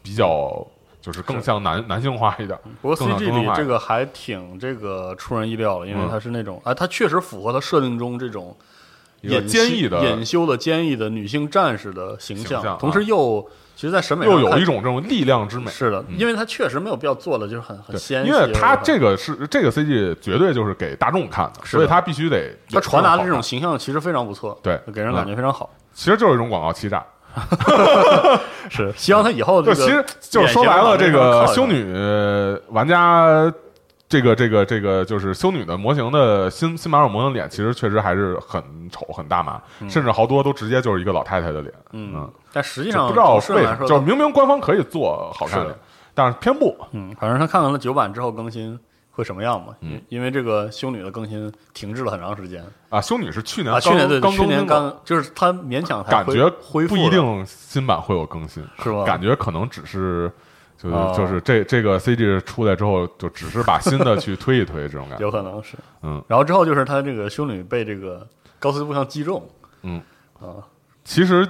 [0.01, 0.65] 比较
[0.99, 2.57] 就是更像男男性化一点。
[2.81, 8.55] 不过 C G 里这个还挺这个出人意料的，因为它是那种，哎，它确实符合它设定中这种。
[9.23, 13.41] 隐坚毅的、隐修的、坚毅的女性战士的形象，同时又
[13.75, 15.71] 其实，在审美上又有一种这种力量之美。
[15.71, 25.69] 是的，因为它确实没有必要做的就是很很纤细，因为它这个是这个 CG 绝对就是给大众看的，所以它必须得它传达的这种形象其实非常不错，对，给人感觉非常好。
[25.93, 27.03] 其实就是一种广告欺诈，
[28.69, 31.93] 是希望他以后 就其实就是说白了，这个修女
[32.69, 33.51] 玩家。
[34.13, 41.73] 这个这个这个就是修女的模型的新新马尔模型脸，其实确实还是很丑很大码，甚至好多都直接就是一个老太太的脸。
[41.93, 45.75] 嗯，但实际上不知道为什么，就是明明官方可以做好看的，
[46.13, 46.77] 但是偏不。
[46.91, 49.73] 嗯，反正他看完了九版之后更新会什么样嘛？
[49.81, 53.01] 嗯，因为这个修女的更新停滞了很长时间啊。
[53.01, 59.05] 修女是去年啊，去年对，去年刚就是她勉强感觉恢复，不一定新版会有更新，是吧？
[59.05, 60.31] 感觉可能只是。
[60.83, 65.23] 就就是这这个 CG 出来之后，就只是把新的去推一推，这种感觉。
[65.25, 66.21] 有可能是嗯。
[66.27, 68.27] 然后之后就是他这个修女被这个
[68.59, 69.41] 高斯步枪击中，
[69.83, 70.01] 嗯。
[70.39, 70.59] 啊，
[71.05, 71.47] 其实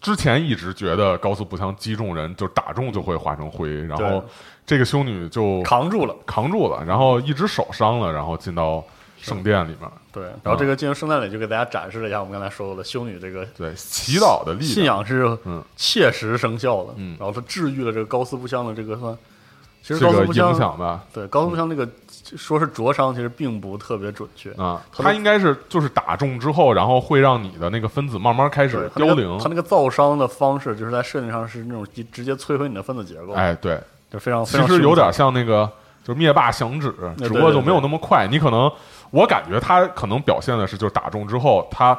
[0.00, 4.24] 之前一直觉得高斯步枪击中人就打中就会化成灰，然后
[4.66, 8.84] 这个修女就扛住了，扛住了，然后一只手伤了，然后进到
[9.24, 9.90] 圣殿里面。
[10.12, 19.16] 对，然后这个进入圣殿里就给大家展示了一下我们刚才说过的修女这个对祈祷的力量，信仰是嗯切实生效的，嗯，然后它治愈了这个高斯步枪的这个算，
[19.82, 21.88] 其实这个影响吧，对高斯步枪那个
[22.36, 24.52] 说是灼伤，其实并不特别准确。
[24.52, 33.80] 啊，它应该是就是打中之后，然后会让你的那个分子慢慢开始凋零，它那个造伤的方式就是在设定上是那种直接摧毁你的分子结构，哎，对，
[34.12, 35.68] 就非常其实有点像那个
[36.04, 38.70] 就是灭霸响指，只不过就没有那么快，你可能。
[39.14, 41.96] 我感觉他可能表现的是，就是打中之后，他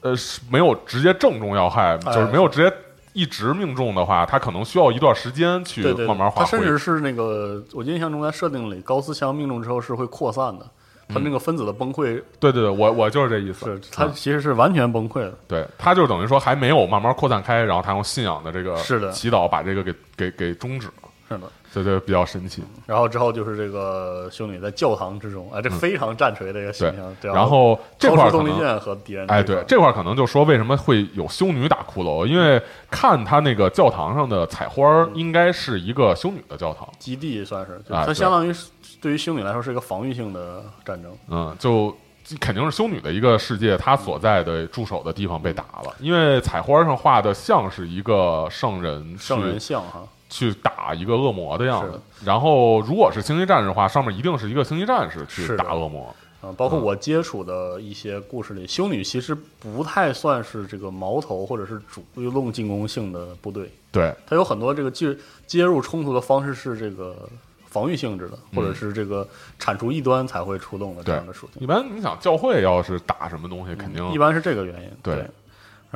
[0.00, 2.74] 呃是没有直接正中要害，就是没有直接
[3.12, 6.42] 一直命中的话，他可能需要一段时间去慢慢化。
[6.42, 10.66] 他甚至是那个，我印象中在设定里，高斯枪命中之后是会扩散的，
[11.08, 12.22] 他那个分子的崩溃。
[12.40, 13.66] 对对对，我我就是这意思。
[13.66, 15.34] 是他其实是完全崩溃的。
[15.46, 21.08] 对他就等于说还没有慢慢扩散开，然后他用信仰的这个是的祈祷把这个给给给终止了。
[21.28, 21.46] 是的。
[21.74, 22.62] 对对，比较神奇。
[22.86, 27.34] 然后之后就是这个修女在教堂之中，哎，这非常战锤的一个形象。
[27.34, 38.54] 然后这块动力剑和敌人，哎，对，这块可能就说为什么会有修女打骷髅，因为看他那个教堂上的彩花，应该是一个修女的教堂基地，算是它相当于
[39.00, 41.12] 对于修女来说是一个防御性的战争。
[41.28, 41.94] 嗯，就
[42.40, 50.02] 肯定是修女的一个世界，她所在的驻守的地方被打了，因为彩花上画的像是一个圣人，圣人像哈。
[50.28, 56.14] 去打一个恶魔的样子，然后如果是星际战士的话，上面一定是一个星际战士去打恶魔。
[56.42, 63.70] 嗯，包括我接触的一些故事里，修女其实不太算是这个矛头或者是主动进攻性的部队。
[63.90, 67.28] 对，它有很多这个介接入冲突的方式是这个
[67.64, 69.26] 防御性质的，或者是这个
[69.58, 71.62] 铲除异端才会出动的这样的属性。
[71.62, 74.90] 一般你想教会要是打什么东西，肯定一般是这个原因。
[75.02, 75.26] 对。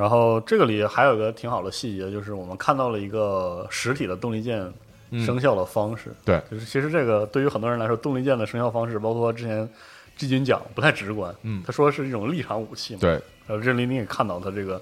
[0.01, 4.67] 然后这个里还有个挺好的细节，就是我们看到了一个实体的动力键
[5.25, 6.11] 生效的方式。
[6.25, 9.69] 对，就是其实这个对于很多人来说，动力键的生效方式，包括之前
[10.17, 11.31] 季军讲不太直观。
[11.43, 12.99] 嗯，他说是一种立场武器嘛。
[13.01, 13.11] 对，
[13.45, 14.81] 然后这里你也看到他这个。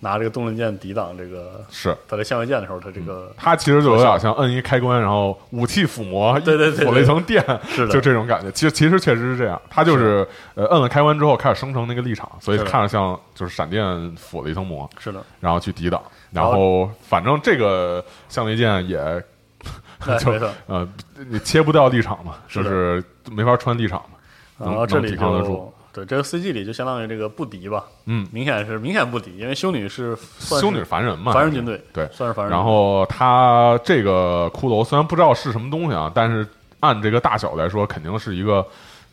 [0.00, 1.96] 拿这个动力键抵挡这个是。
[2.08, 8.50] 他在相位键的时候，他这个他其实就有点像摁一开关，然后武器附魔， 对对对，附了一层电，是的，就这种感觉。
[8.52, 18.98] 其实其实确实是这样，他就是呃摁了开关之后开始生成那个立场，所以看着像就是闪电附了一层膜，是的，然后去抵挡，然后反正这个相位键也
[20.18, 20.32] 就
[20.66, 20.88] 呃
[21.28, 25.72] 你切不掉立场嘛，就是没法穿立场嘛，然后这里抵抗得住。
[25.92, 32.52] 对，这个 CG 里就相当于这个不敌吧，嗯，明显是明显不敌，因为修女是修女是凡人嘛，凡人军队，对，算是凡人。
[32.54, 36.46] 然后他这个骷髅虽然不知道是什么东西啊，但是
[36.78, 38.64] 按这个大小来说，肯定是一个，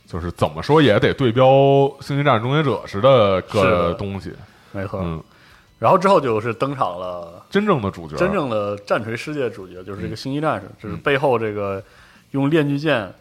[0.05, 1.47] 就是怎么说也得对标
[1.99, 4.31] 《星际战士终结者》似的个东西，
[4.71, 4.99] 没错。
[5.03, 5.19] 嗯，
[5.79, 11.81] 然后之后就是登场了真正的主角，真正的战锤世界主角，就是这个星际战士，就是背后这个
[12.31, 13.11] 用链锯剑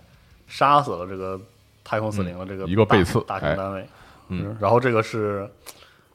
[0.47, 1.41] 杀死了这个。
[1.87, 3.87] 太空四零的这个一个背刺大型单位，
[4.29, 5.49] 嗯，然后这个是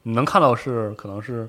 [0.02, 1.48] 你能看到是可能是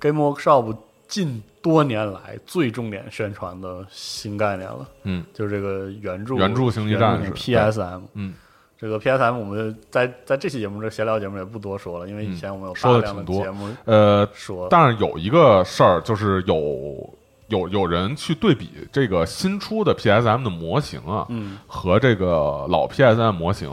[0.00, 8.34] Game Workshop 近多年来最重点宣传的新概念了，嗯，就是这个原著原著星际战士 PSM，嗯，
[8.76, 17.14] 这个 PSM 我们在在这期节目这闲聊节目也不多说了，因为以前我们有说的挺多节目，呃，说，但是有一个事儿就是有。
[17.50, 23.68] 有有人去对比这个新出的 PSM 的模型啊，嗯，和这个老 PSM 模型，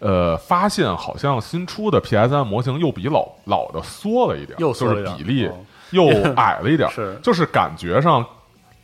[0.00, 5.48] 呃，发现好像新出的 PSM 模型又比老老的缩了一点，又就是比例
[5.90, 8.24] 又 矮了一点，是，就是感觉上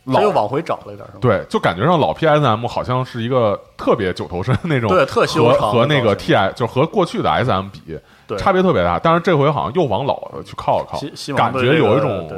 [0.05, 10.99] 老又往回找了一点，对，就感觉上老 PSM 好像是一个特别九头身那种，对，特修长，和那个 TI 就和过去的 SM 比，对，差别特别大，但是这回好像又往老的去靠了靠，
[11.35, 12.29] 感觉有一种。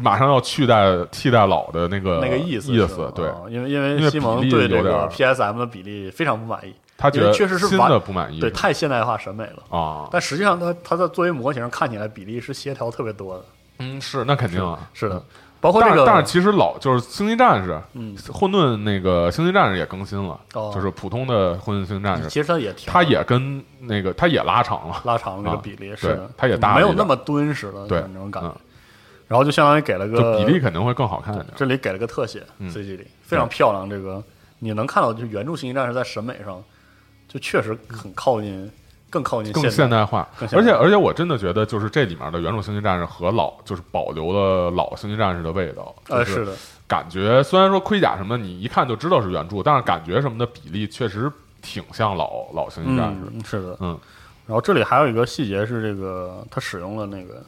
[0.00, 10.08] 马上要取代替代老的那个那个意思，意思对，因为因为西蒙对这个 PSM 的比例非常不满意，他觉得确实是新的不满意，对，太现代化审美了啊。
[10.10, 13.44] 但实际上，它它在作为模型看起来比例是协调特别多的。
[13.78, 15.22] 嗯，是那肯定啊，是的。
[15.62, 28.54] 包括这个，但是其实老就是星际战士，嗯，混沌那个星际战士也更新了，就是普通的混沌星际战士，其实它也它也跟那个它也拉长了，拉长了那个比例，是的，它也大，没有那么敦实了，对那种感觉。
[29.30, 31.46] 然后就相当于给了个比例肯定会更好看一点。
[31.54, 33.88] 这里给了个特写，CG 里非常漂亮。
[33.88, 34.20] 这个
[34.58, 36.60] 你能看到，就原著《星际战士》在审美上
[37.28, 38.68] 就确实很靠近，
[39.08, 40.28] 更靠近更现代化。
[40.40, 45.94] 而且而且，我真的觉得，就是这里面的原著《星际战士》和老就是保留了老《星际战士》的味道。
[46.08, 46.52] 呃，是的，
[46.88, 51.30] 感觉虽然说盔甲什么你一看就知道是原著，但是感觉什么的比例确实
[51.62, 53.38] 挺像老老《星际战士》。
[53.48, 53.96] 是的，嗯。
[54.48, 57.40] 然后这里还有一个细节是，这个他使用了那个。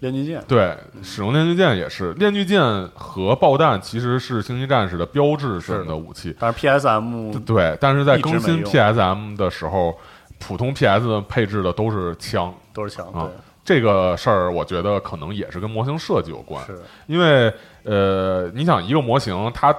[0.00, 2.62] 链锯剑，对，使用链锯剑也是链锯剑
[2.94, 6.36] 和爆弹其实是星际战士的标志性的武器。
[6.38, 9.98] 但是 PSM 对，但是在更新 PSM 的时候，
[10.38, 13.28] 普通 PS 配置的都是枪，都是枪啊。
[13.64, 19.74] 这个事儿我觉得可能也是跟模型设计有关，是因为呃，你想一个模型它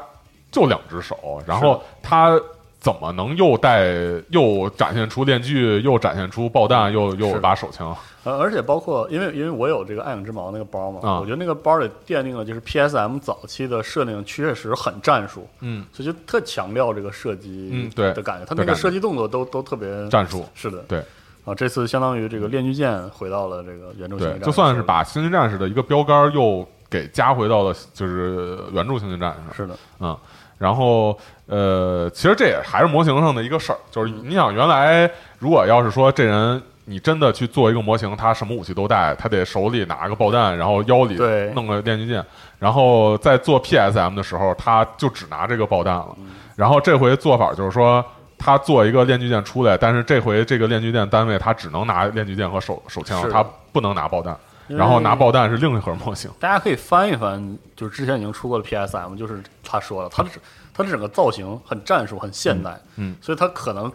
[0.51, 2.39] 就两只手，然后它。
[2.79, 3.87] 怎么能又带
[4.29, 7.95] 又展现出链锯，又展现出爆弹，又又有把手枪？
[8.23, 21.03] 呃，而且包括因为因为我有这个暗影之矛那个包嘛，我觉得那个包里奠定了就是 PSM 早期的设定确实很战术，嗯，所以就特强调这个射击，嗯，对的感觉，它那个射击动作都都特别战术，是的，对。
[21.45, 30.15] 啊，这次相当于这个链锯剑回到了这个原著星际战士，就算是把星际战士的一个标杆又给加回到了就是原著星际战士，是的，嗯。
[30.59, 41.15] 然后，呃，其实这也还是模型上的一个事儿，就是你想，原来如果要是说这人你真的去做一个模型，他什么武器都带，他得手里拿个爆弹，然后腰里
[41.53, 42.23] 弄个电锯剑，
[42.59, 46.15] 然后在做 PSM 的时候，他就只拿这个爆弹了。
[46.55, 48.03] 然后这回做法就是说，
[48.37, 54.35] 他做一个链锯剑出来，但是这回这个链锯剑单位他只能拿链锯剑和手手枪，他不能拿爆弹。
[54.69, 60.29] 然后拿爆弹是另一盒模型，大家可以翻一翻，就是之前已经出过的 PSM，就是他说了，他的
[60.73, 63.91] 他的整个造型很战术，很现代，嗯，所以他可能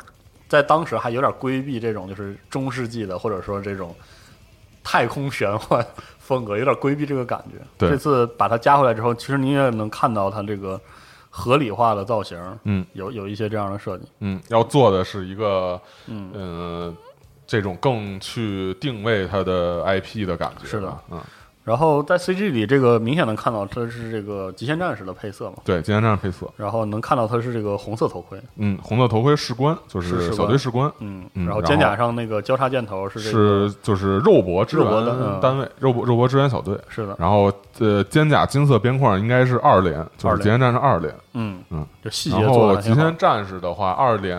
[0.48, 3.94] 在当时还有点规避这种就是中世纪的或者说这种
[4.82, 5.86] 太空玄幻
[6.18, 7.64] 风格，有点规避这个感觉。
[7.78, 10.80] 对，这次把它加回来之后，其实你也能看到它这个
[11.30, 16.30] 合理化的造型，嗯，有有一些这样的设计，嗯，要做的是一个，嗯。
[16.34, 16.96] 嗯。
[17.54, 21.20] 这种更去定位它的 IP 的感觉是的，嗯。
[21.62, 25.56] 然后在 CG 里，这个明显能看到它是这个极限战士的配色嘛？
[25.64, 26.46] 对，极限战士配色。
[26.58, 31.46] 然后能看到它是这个红色头盔，嗯，红色头盔士官就是小队士官，嗯嗯。
[31.46, 37.16] 然后肩甲上那个交叉箭头是是就是肉搏支援单位，肉搏肉搏支援小队，是的。
[37.18, 41.86] 然后呃，肩甲金色边框应该是二连，就是极限战士二连，嗯嗯。
[42.02, 42.82] 这细节做的。
[42.82, 44.36] 极限战士的话，二连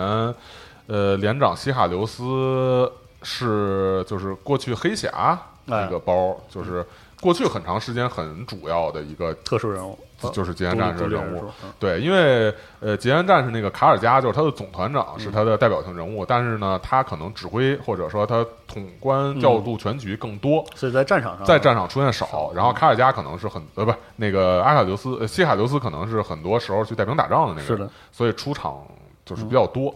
[0.86, 2.88] 呃连长西卡留斯。
[3.26, 6.86] 是，就是过去黑侠那个包，就是
[7.20, 9.98] 过去很长时间很主要的一个特殊人物，
[10.32, 11.50] 就是极限战士人物。
[11.80, 21.44] 对，因为呃，极限战士那个卡尔加就是他的总团长，是他的代表性人物，但是呢，他可能指挥或者说他统观调度全局更多，所以在战场上。
[21.48, 22.52] 在战场出现少。
[22.54, 28.86] 然后卡尔加可能是很呃不，那个阿卡琉斯、西卡琉斯可能是很多时候去带兵打仗的那个，是的，所以出场
[29.26, 29.88] 就是比较多。
[29.88, 29.96] 呃，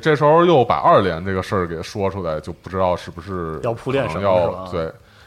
[0.00, 4.68] 这时候又把二连这个事儿给说出来，就不知道是不是要铺垫什么？
[4.70, 4.84] 对，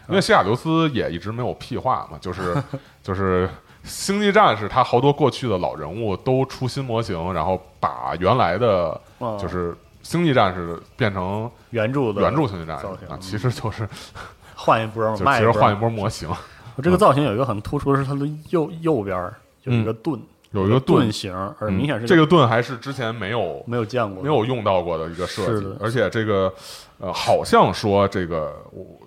[0.10, 2.56] 因为西亚留斯也一直没有屁话嘛，就是
[3.02, 3.50] 就是
[3.84, 9.00] 星际战士，他好多过去的老人物都出新模型，然后把原来的
[9.40, 13.88] 就是星际战士变成原著的原著星际战士啊，其实就是
[14.56, 16.30] 换一波，就其实换一波模型。
[16.76, 19.32] 我这个造型有一个很突出的是它的右右边
[19.64, 20.20] 有一个盾。
[20.54, 26.54] 有一个盾形，而明显是这个盾还是之前没有没有见过、没有用到过的一个设计，而且这个
[27.00, 28.56] 呃，好像说这个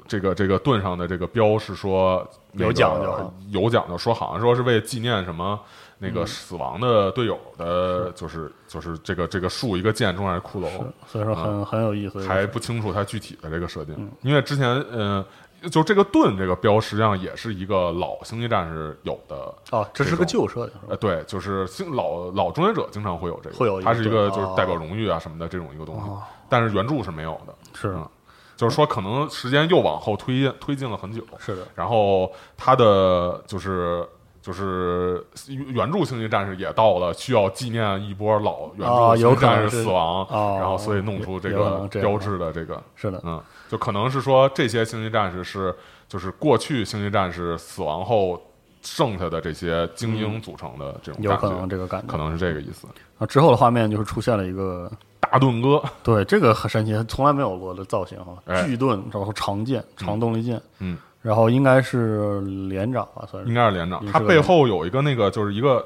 [0.09, 5.59] 这个这个盾上的这个标是说有讲究，有讲究，说好像说是为纪念什么
[5.99, 10.69] 那个死亡的队友的，就是就是这个这个树一个剑，中间骷髅，
[11.07, 15.25] 所以说很很有意思，还不清楚它具体的这个设定，因为之前嗯。
[15.71, 20.75] 就这个盾这个标，实际上也是一个老星际战士有的哦，这是个旧设定。
[20.89, 26.11] 呃，对，就是星老老终结者经常会有这个，会有它是一个就是代表荣誉啊什么的这种一个东西，
[26.49, 27.55] 但是原著是没有的。
[27.75, 27.97] 是，
[28.57, 31.23] 就是说可能时间又往后推推进了很久。
[31.39, 31.67] 是的。
[31.75, 34.07] 然后它的就是
[34.41, 40.27] 就是原著星际战士也到了需要纪念一波老原著星际战士死亡，
[40.59, 42.81] 然后所以弄出这个标志的这个。
[42.95, 43.43] 是的，嗯。
[43.69, 45.75] 就可能是说这些星际战士是
[46.09, 48.41] 就是过去星际战士死亡后
[48.83, 52.07] 剩下的这些精英组成的这种，有可能这个感觉。
[52.07, 52.87] 可能是这个意思。
[53.19, 63.49] 啊，之后的画面就是出现了一个大盾哥，对，这个很神奇，从来没有过的造型哈，巨盾，然后长剑，长动力剑，嗯，然后应该是连长吧，算是。
[63.49, 65.85] 应该是连长，他背后有一个那个就是一个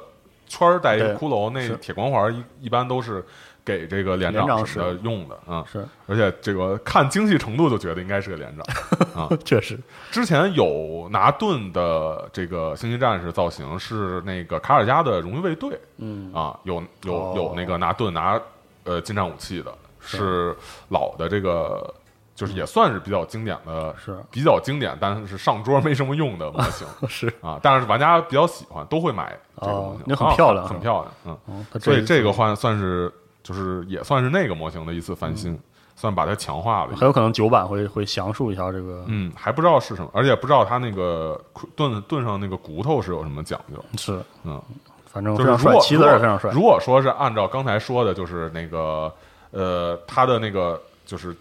[0.48, 3.24] 圈儿带一个骷髅，那铁光环一一般都是。
[3.64, 8.66] 给这个连长什么的用的啊，是，而且这个看精细程度就觉得应该是个连长
[9.14, 9.78] 啊，确实。
[10.10, 16.32] 之前有拿盾的这个星际战士造型是那个卡尔加的荣誉卫队，嗯。
[16.32, 18.40] 啊，有有有那个拿盾拿
[18.84, 20.56] 呃近战武器的，是。
[20.88, 21.92] 老的这个，
[22.34, 24.16] 就是也算是比较经典的，是。
[24.30, 27.32] 比较经典，但是上桌没什么用的模型， 是。
[27.40, 33.12] 啊，但是玩家比较喜欢，都会买这个模型，那很漂亮，很漂亮，嗯，所以这个换算是。
[33.42, 35.58] 就是也算是那个模型的一次翻新，
[35.96, 36.96] 算把它强化了。
[36.96, 41.40] 很有可能九版会会详述一下这个，嗯，还不知道是什么，而且不知道它那个
[41.74, 43.84] 盾盾上那个骨头是有什么讲究。
[43.96, 44.60] 是，嗯，
[45.06, 46.50] 反正非常帅，旗子也非常帅。
[46.52, 49.12] 如果说是按照刚才说的，就是那个
[49.50, 51.36] 呃，它的那个就是。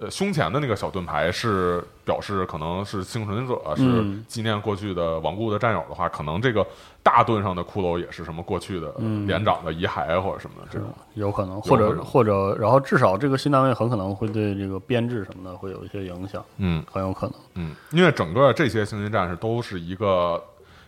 [0.00, 6.64] 呃，胸前的那个小盾牌是表示可能是幸存者，是纪念过去的亡故的战友的话，可能这个
[7.02, 8.94] 大盾上的骷髅也是什么过去的
[9.26, 20.40] 连长的遗骸或者什么的这种，有可能，或者或者，然后至少这个新单位很可能会对这个编制什么的会有一些影响，嗯，很有可能，嗯，因为整个这些星际战士都是一个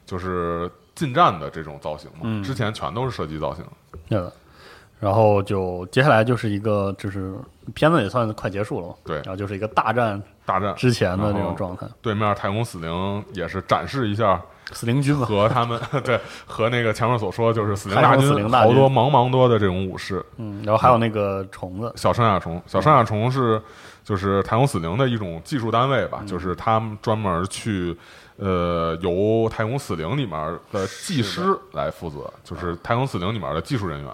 [0.07, 3.65] 就是近战的这种造型嘛，之前全都是射击造型，
[4.09, 4.33] 对的。
[5.01, 7.35] 然后就接下来就是一个，就是
[7.75, 8.95] 片子也算快结束了嘛。
[9.05, 11.87] 对，然后就是一个大战，大战之前的那种状态。
[12.03, 14.41] 对面太空死灵也是展示一下
[14.73, 20.25] 死灵军和他们 对和那个前面所说就是死灵大军好多茫茫多的这种武士。
[20.37, 23.61] 嗯，然后还有那个虫子小圣亚虫，小圣亚虫是
[24.05, 27.97] 就是太空死灵的一种技术单位吧，就是他们专门去。
[28.41, 34.11] 呃，由太空死灵里面的技师来负责，就是太空死灵里面的技术人员，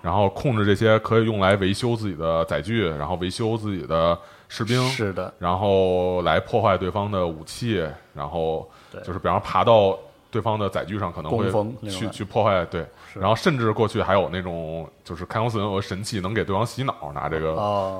[0.00, 4.18] 然后控制这些可以用来维修自己的载具，然后维修自己的
[4.48, 8.66] 士兵，是的，然后来破坏对方的武器，然后
[9.04, 9.98] 就是比方爬到
[10.30, 11.50] 对方的载具上，可能会
[11.90, 17.54] 去去破坏，对，然后甚至过去还有那种就是太空死灵有个神器能给对方洗脑，拿这个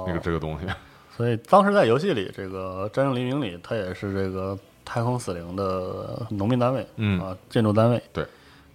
[0.06, 0.66] 那个这个东西，
[1.14, 4.58] 所以当时在游戏里，这个《战争黎明》里，它也是这个。
[4.86, 8.24] 太空死灵的农民单位，嗯啊，建筑单位，对，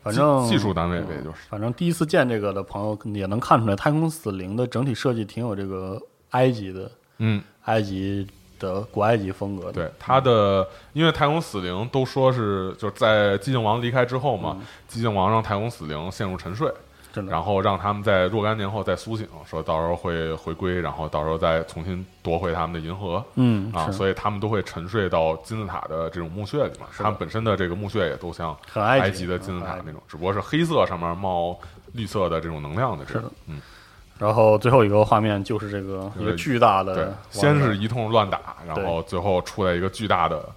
[0.04, 1.38] 反正技术单位呗，就是。
[1.50, 6.00] 反正第一次见这个的朋友也能看出来，太空死灵的整体设计挺有这个
[6.32, 8.28] 埃及的，嗯，埃及
[8.60, 9.72] 的古埃及风格的。
[9.72, 14.58] 对，它的因为太空死灵都说是就是在寂静王离开之后嘛，
[14.90, 16.70] 寂静王让太空死灵陷入沉睡。
[17.28, 23.24] 然后让他们在若干年后再苏醒，说到时候会回归，然后到时候再重新夺回他们的银河。
[23.36, 26.88] 嗯啊，所以他们都会沉睡到金字塔的这种墓穴里嘛。
[26.98, 31.60] 他们本身的这个墓穴也都像埃及的金字塔那种，只不过是黑色上面冒
[31.94, 33.30] 绿色的这种能量的这种。
[33.48, 33.62] 嗯。
[34.18, 40.48] 然后最后一个画面就是这个一个巨大的，对，先是一通乱打，然后最后出来一个巨大的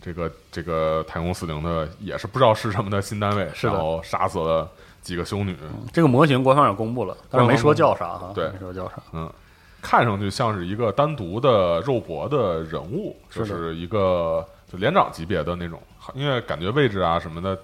[0.00, 4.70] 这个这个太空死灵的，也是不知道是什么的新单位，然后杀死了。
[5.00, 5.56] 几个修女，
[5.92, 8.30] 这个模型官方也公布了，但是没说叫啥哈。
[8.34, 8.96] 对，没说叫啥。
[9.12, 9.32] 嗯，
[9.80, 15.80] 看上去像是一个单独的肉搏的人物，就是一个就连长级别的那种，
[16.14, 17.58] 因为感觉位置啊什么的，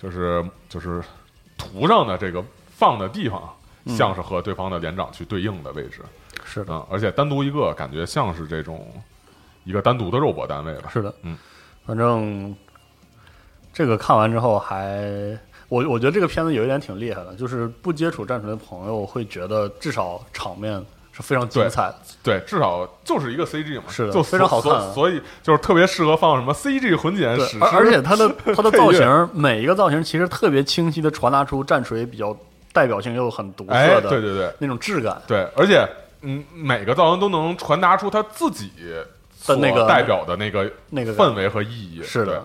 [0.00, 1.02] 就是就是
[1.58, 3.42] 图上的这个放的地方，
[3.88, 6.00] 像是和对方的连长去对应的位置。
[6.44, 8.90] 是的，而且单独一个，感觉像是这种
[9.64, 10.88] 一个单独的肉搏单位吧。
[10.90, 11.36] 是的，嗯，
[11.84, 12.56] 反正
[13.72, 15.38] 这个看完之后还。
[15.68, 20.80] 我我觉得这个片子有一点挺厉害的，就是不接触战锤的朋友会觉得至少场面
[21.12, 21.96] 是非常精彩的。
[22.22, 24.92] 对，至少就是一个 CG 嘛，是的，就非常好看。
[24.92, 27.64] 所以就是特别适合放什么 CG 混剪史诗。
[27.64, 32.36] 而且它的它的造型，每一个造型其实特别清晰的传达出战锤比较
[32.72, 35.20] 代表性又很独特的，对对对，那种质感。
[35.26, 35.84] 对，而且
[36.20, 38.70] 嗯，每个造型都能传达出他自己
[39.46, 42.02] 的那个代表的那个那个氛围和意义。
[42.04, 42.44] 是的。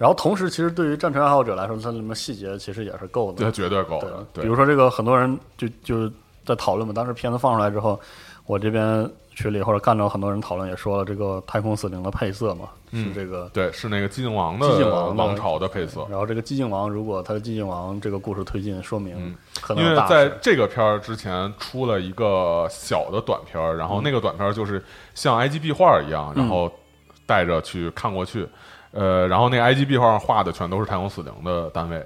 [0.00, 4.24] 然后同时，其实对于战锤爱好者来说，它里面细节其实也是够的，对，绝对够的。
[4.34, 6.10] 比如说这个，很多人就就是
[6.44, 6.92] 在讨论嘛。
[6.94, 7.98] 当时片子放出来之后，
[8.46, 16.06] 我这边群里或者看到很多人讨论，也说了这个太空死灵的配色嘛，是这个对，是那个寂静王的寂静王王朝的配色。
[16.08, 24.82] 然后这个寂静王，如果他的寂静王这个故事推进，说明可能因为在这个片儿之前出了一个小的短片儿，然后那个短片儿就是
[25.14, 26.70] 像埃及壁画一样，然后
[27.26, 28.46] 带着去看过去。
[28.94, 32.00] 呃，然后那 I G 壁画上画的全都是太空死灵的单位，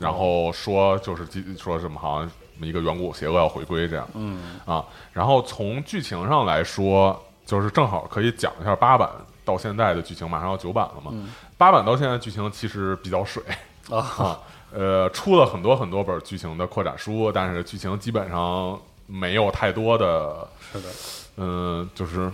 [0.00, 1.24] 然后说就是
[1.56, 2.30] 说什么好像
[2.60, 4.58] 一个远古邪恶要回归这样，嗯。
[4.66, 7.16] 啊，然后从剧情上来说，
[7.46, 9.08] 就是正好可以讲一下八版
[9.44, 11.12] 到现在的剧情，马上要九版了嘛，
[11.56, 13.40] 八版到现在剧情其实比较水
[13.88, 14.40] 啊，
[14.72, 18.76] 呃，出了很多很多本剧情的扩展书，但是剧情基本上
[19.06, 20.88] 没有太多的，是的，
[21.36, 22.28] 嗯，就是。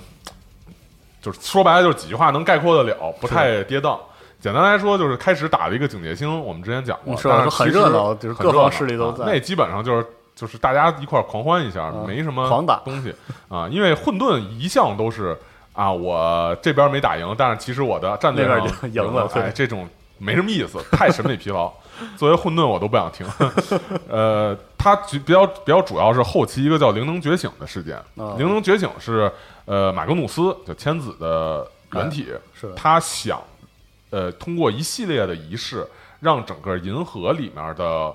[1.20, 3.98] 就是说白了，就是几句话能概括得了，不太跌宕。
[4.40, 9.26] 简单来说，就是开始打了一个警戒星，我们之前讲过，是很热闹，就是各方势力都在。
[9.26, 13.14] 那基本上就是就是大家一块狂欢一下，没什么狂打东西
[13.50, 13.68] 啊。
[13.68, 15.36] 因为混沌一向都是
[15.74, 18.58] 啊，我这边没打赢，但是其实我的战队上
[18.90, 19.28] 赢了。
[19.34, 21.70] 哎，这种没什么意思，太审美疲劳。
[22.16, 23.26] 作为混沌，我都不想听。
[24.08, 27.98] 呃，它比较比较主要是后期一个叫灵能觉醒的事件。
[28.38, 29.30] 灵能觉醒是。
[29.70, 33.40] 呃，马格努斯就天子的原体，是他想，
[34.10, 35.86] 呃，通过一系列的仪式，
[36.18, 38.12] 让整个银河里面的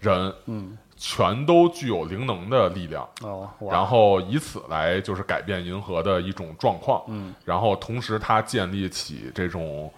[0.00, 9.92] 人，嗯，全都具有灵能的力量，哦，然后以此来就是改变银河的一种状况，嗯，然后同时他建立起这种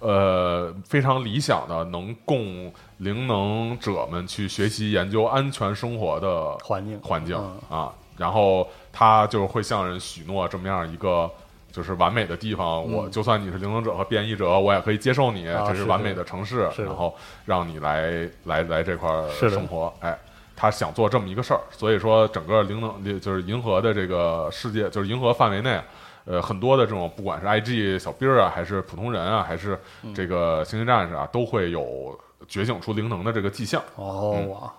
[0.00, 7.34] 呃非常理想的能供灵能者们去学习研究安全生活的环境环境
[7.70, 7.78] 嗯。
[7.78, 11.30] 啊，然后他就会向人许诺这么样一个。
[11.74, 17.12] 就是完美的地方，我就算你是灵能者和变异者，我也可以接受你，这是完美的城市，然后
[17.46, 20.16] 让你来来来这块儿生活，哎，
[20.54, 25.82] 他想做这么一个事儿，所以说整个灵能就是银河的这个世界，就是银河范围内，
[26.26, 32.16] 呃，很多的这种不管是 IG 小兵儿啊，还是普通人啊，还是嗯这个星际战士啊，都会有
[32.46, 33.82] 觉醒出灵能的这个迹象。
[33.96, 34.48] 哦嗯。
[34.50, 34.72] 哇，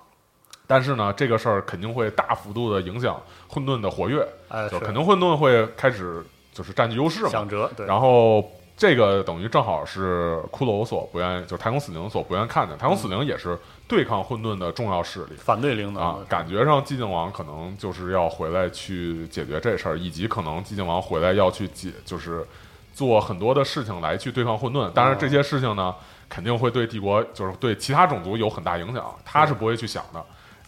[0.68, 7.30] 但是呢，这个事儿肯定会大幅度的影响混沌的活跃，哎，就肯定混沌会开始就是占据优势嘛。
[7.30, 8.44] 想辙，对，然后
[8.78, 12.76] 这个等于正好是骷髅所不愿意，就是太空死灵所不愿意看的。
[12.76, 13.58] 太空死灵也是
[13.88, 15.36] 对抗混沌的重要势力。
[15.38, 22.46] 反对灵能啊，感觉上寂静王可能就是要回来去解决这事儿，以及可能寂静王回来要去解，就是
[22.94, 24.90] 做很多的事情来去对抗混沌。
[24.92, 25.94] 当然，这些事情呢，
[26.28, 30.26] 肯定会对帝国，就是对其他种族有很大影响，他是不会去想的，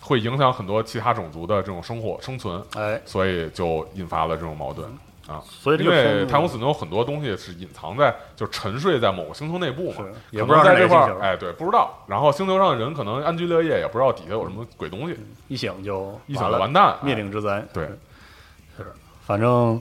[0.07, 4.89] 会影响很多其他种族的这种生活生存，哎，所以就引发了这种矛盾。
[5.27, 11.93] 啊，所以这因为个太空死灵有很多东西是隐藏在，就是沉睡在某个星球内部嘛，也不知道能在这块儿，哎，对，不知道。
[12.07, 15.17] 然后星球上的人可能安居乐业，也不知道底下有什么鬼东西，
[15.49, 17.61] 一醒就一想完了就完蛋，灭哎顶之灾。
[17.73, 17.83] 对
[18.77, 18.85] 是，
[19.25, 19.77] 反正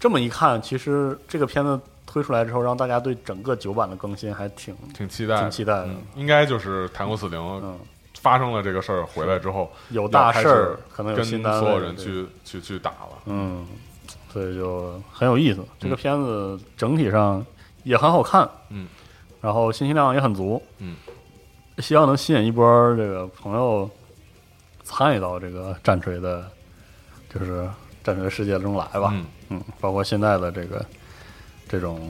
[0.00, 5.84] 这么一看，其实这个片子推出来之后，让大家对整个九版的更新还挺挺期待的，挺期待的。
[5.86, 7.78] 嗯，应该就是太空死灵嗯，
[8.22, 13.18] 发生了这个事儿回来之后，有大事儿，可能有跟新单，所有人去去去打了。
[13.26, 13.66] 嗯，
[14.32, 15.64] 所以就很有意思。
[15.80, 17.44] 这个嗯片子整体上
[17.82, 18.86] 也很好看，嗯，
[19.40, 20.94] 然后信息量也很足，嗯，
[21.78, 22.64] 希望能吸引一波
[22.96, 23.90] 这个朋友
[24.84, 26.48] 参与到这个战锤的，
[27.28, 27.68] 就是
[28.04, 29.10] 战锤世界中来吧。
[29.12, 30.86] 嗯嗯，包括现在的这个
[31.68, 32.00] 这种，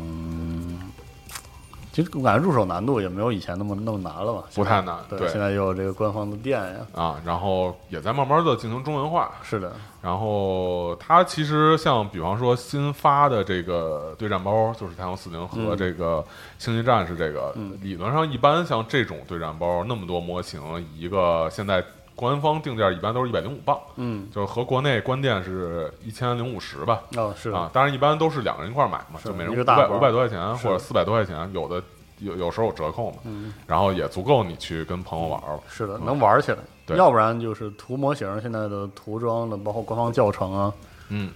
[1.93, 4.45] 其实我感觉入手难度也没有以前那么那么难了吧？
[4.55, 9.31] 不太难对，对现在又有这个官方的店呀，啊，然后也在慢慢的进行中文化。
[9.43, 16.25] 是的，然后它其实像比方说新发的这个对战包，就是太阳四零和嗯这个
[16.59, 20.61] 星际战士这个，嗯理论上一般像这种对战包那么多模型，
[20.97, 21.85] 一个现在
[22.15, 27.03] 官方定价一般都是一百零五磅，嗯，就是和国内官店是一千零五十吧。
[27.17, 31.83] 哦，是，啊，当然一般都是两个人一块买嘛，是就每人五百五百多块钱或者四百多块钱，有的
[32.19, 35.61] 有有时候有折扣嘛，嗯，然后也足够你去跟朋友玩了。
[35.69, 36.05] 是的，嗯。
[36.05, 36.59] 能玩起来。
[36.85, 36.97] 对。
[36.97, 40.89] 要不然就是涂模型，现在的涂装的，包括官方教程啊，嗯，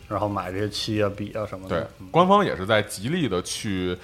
[0.08, 1.80] 然后买这些漆啊、笔啊什么的。
[1.80, 3.96] 对，官方也是在极力的去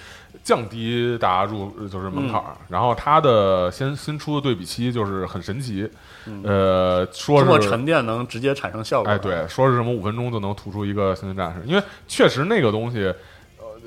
[0.42, 2.46] 降低大家入就是门槛嗯。
[2.46, 5.88] 儿，然后它的新新出的对比漆就是很神奇，
[6.42, 9.10] 呃，说通过是沉淀能直接产生效果。
[9.10, 13.12] 哎，对，说是什么五分钟就能涂出一个星星战士，因为确实那个东西，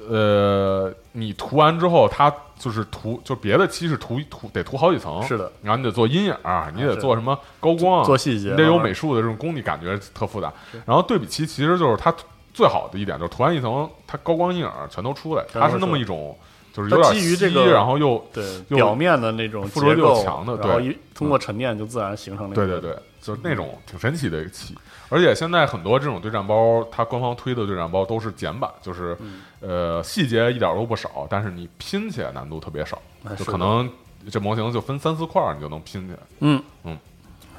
[0.10, 10.52] 呃，你涂完之后，它就是涂，就别的漆是涂涂得涂好几层，是的，然后你得做阴影儿，你得做什么高光，做细节你得有美术的这种功底，感觉特复杂。
[10.86, 12.14] 然后对比漆其实就是它
[12.54, 16.38] 最好的一点，就是涂完一层，它高光阴影儿全都出来，它是那么一种，
[16.76, 22.68] 就是有点它基于这个然后又对又表面的那种附着力又结构强的对然后一通过沉淀就自然形成那个。
[22.68, 24.76] 对对对，就是那种挺神奇的一个漆。
[25.08, 33.90] 而且现在很多这种对战包，它官方推的对战包都是简版，就是、嗯呃细节一点都不少，但是你拼起来难度特别少，哎就可能
[34.30, 36.20] 这模型就分三四块儿，你就能拼起来。
[36.40, 36.98] 嗯嗯，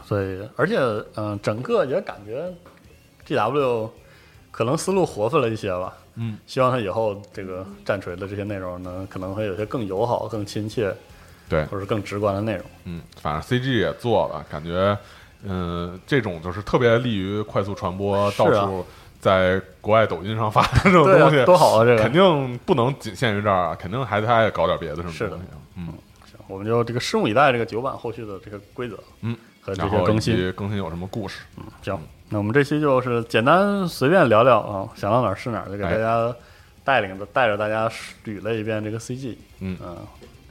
[0.05, 0.77] 所以而且
[1.15, 2.53] 嗯、呃整个也感觉
[3.25, 3.91] G W
[4.51, 5.97] 可能思路活泛了一些吧。
[6.17, 10.95] 嗯，希望他以后这个战锤的这些内容呢，可能会有些更友好、更亲切，
[11.49, 12.65] 对，或者更直观的内容。
[12.85, 14.97] 嗯，反正 CG 也做了，感觉
[15.45, 18.85] 嗯、这种就是特别利于快速传播，啊到处
[19.21, 21.85] 在国外抖音上发的这种东西，多好啊！
[21.85, 25.45] 这个肯定不能仅限于这儿啊，肯定还他也搞点别的什么是的东西。
[25.77, 25.87] 嗯，
[26.25, 30.53] 行我们就这个拭目以待这个九版后续的这个规则，嗯，和这些更新。
[30.53, 31.41] 更新有什么故事？
[31.59, 31.99] 嗯行，
[32.29, 36.35] 那我们这期就是简单随便聊聊啊，想到哪儿是哪儿，就给哎大家
[36.85, 37.89] 带领着带着大家
[38.25, 39.77] 捋了一遍这个 CG，嗯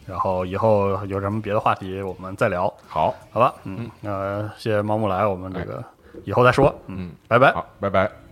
[0.07, 3.53] 然后以后有什么别的话题我们再聊，好，好吧？
[3.63, 5.83] 嗯，那谢谢猫木来，我们这个
[6.25, 7.51] 以后再说，嗯，拜拜。
[7.53, 8.24] 好，拜拜。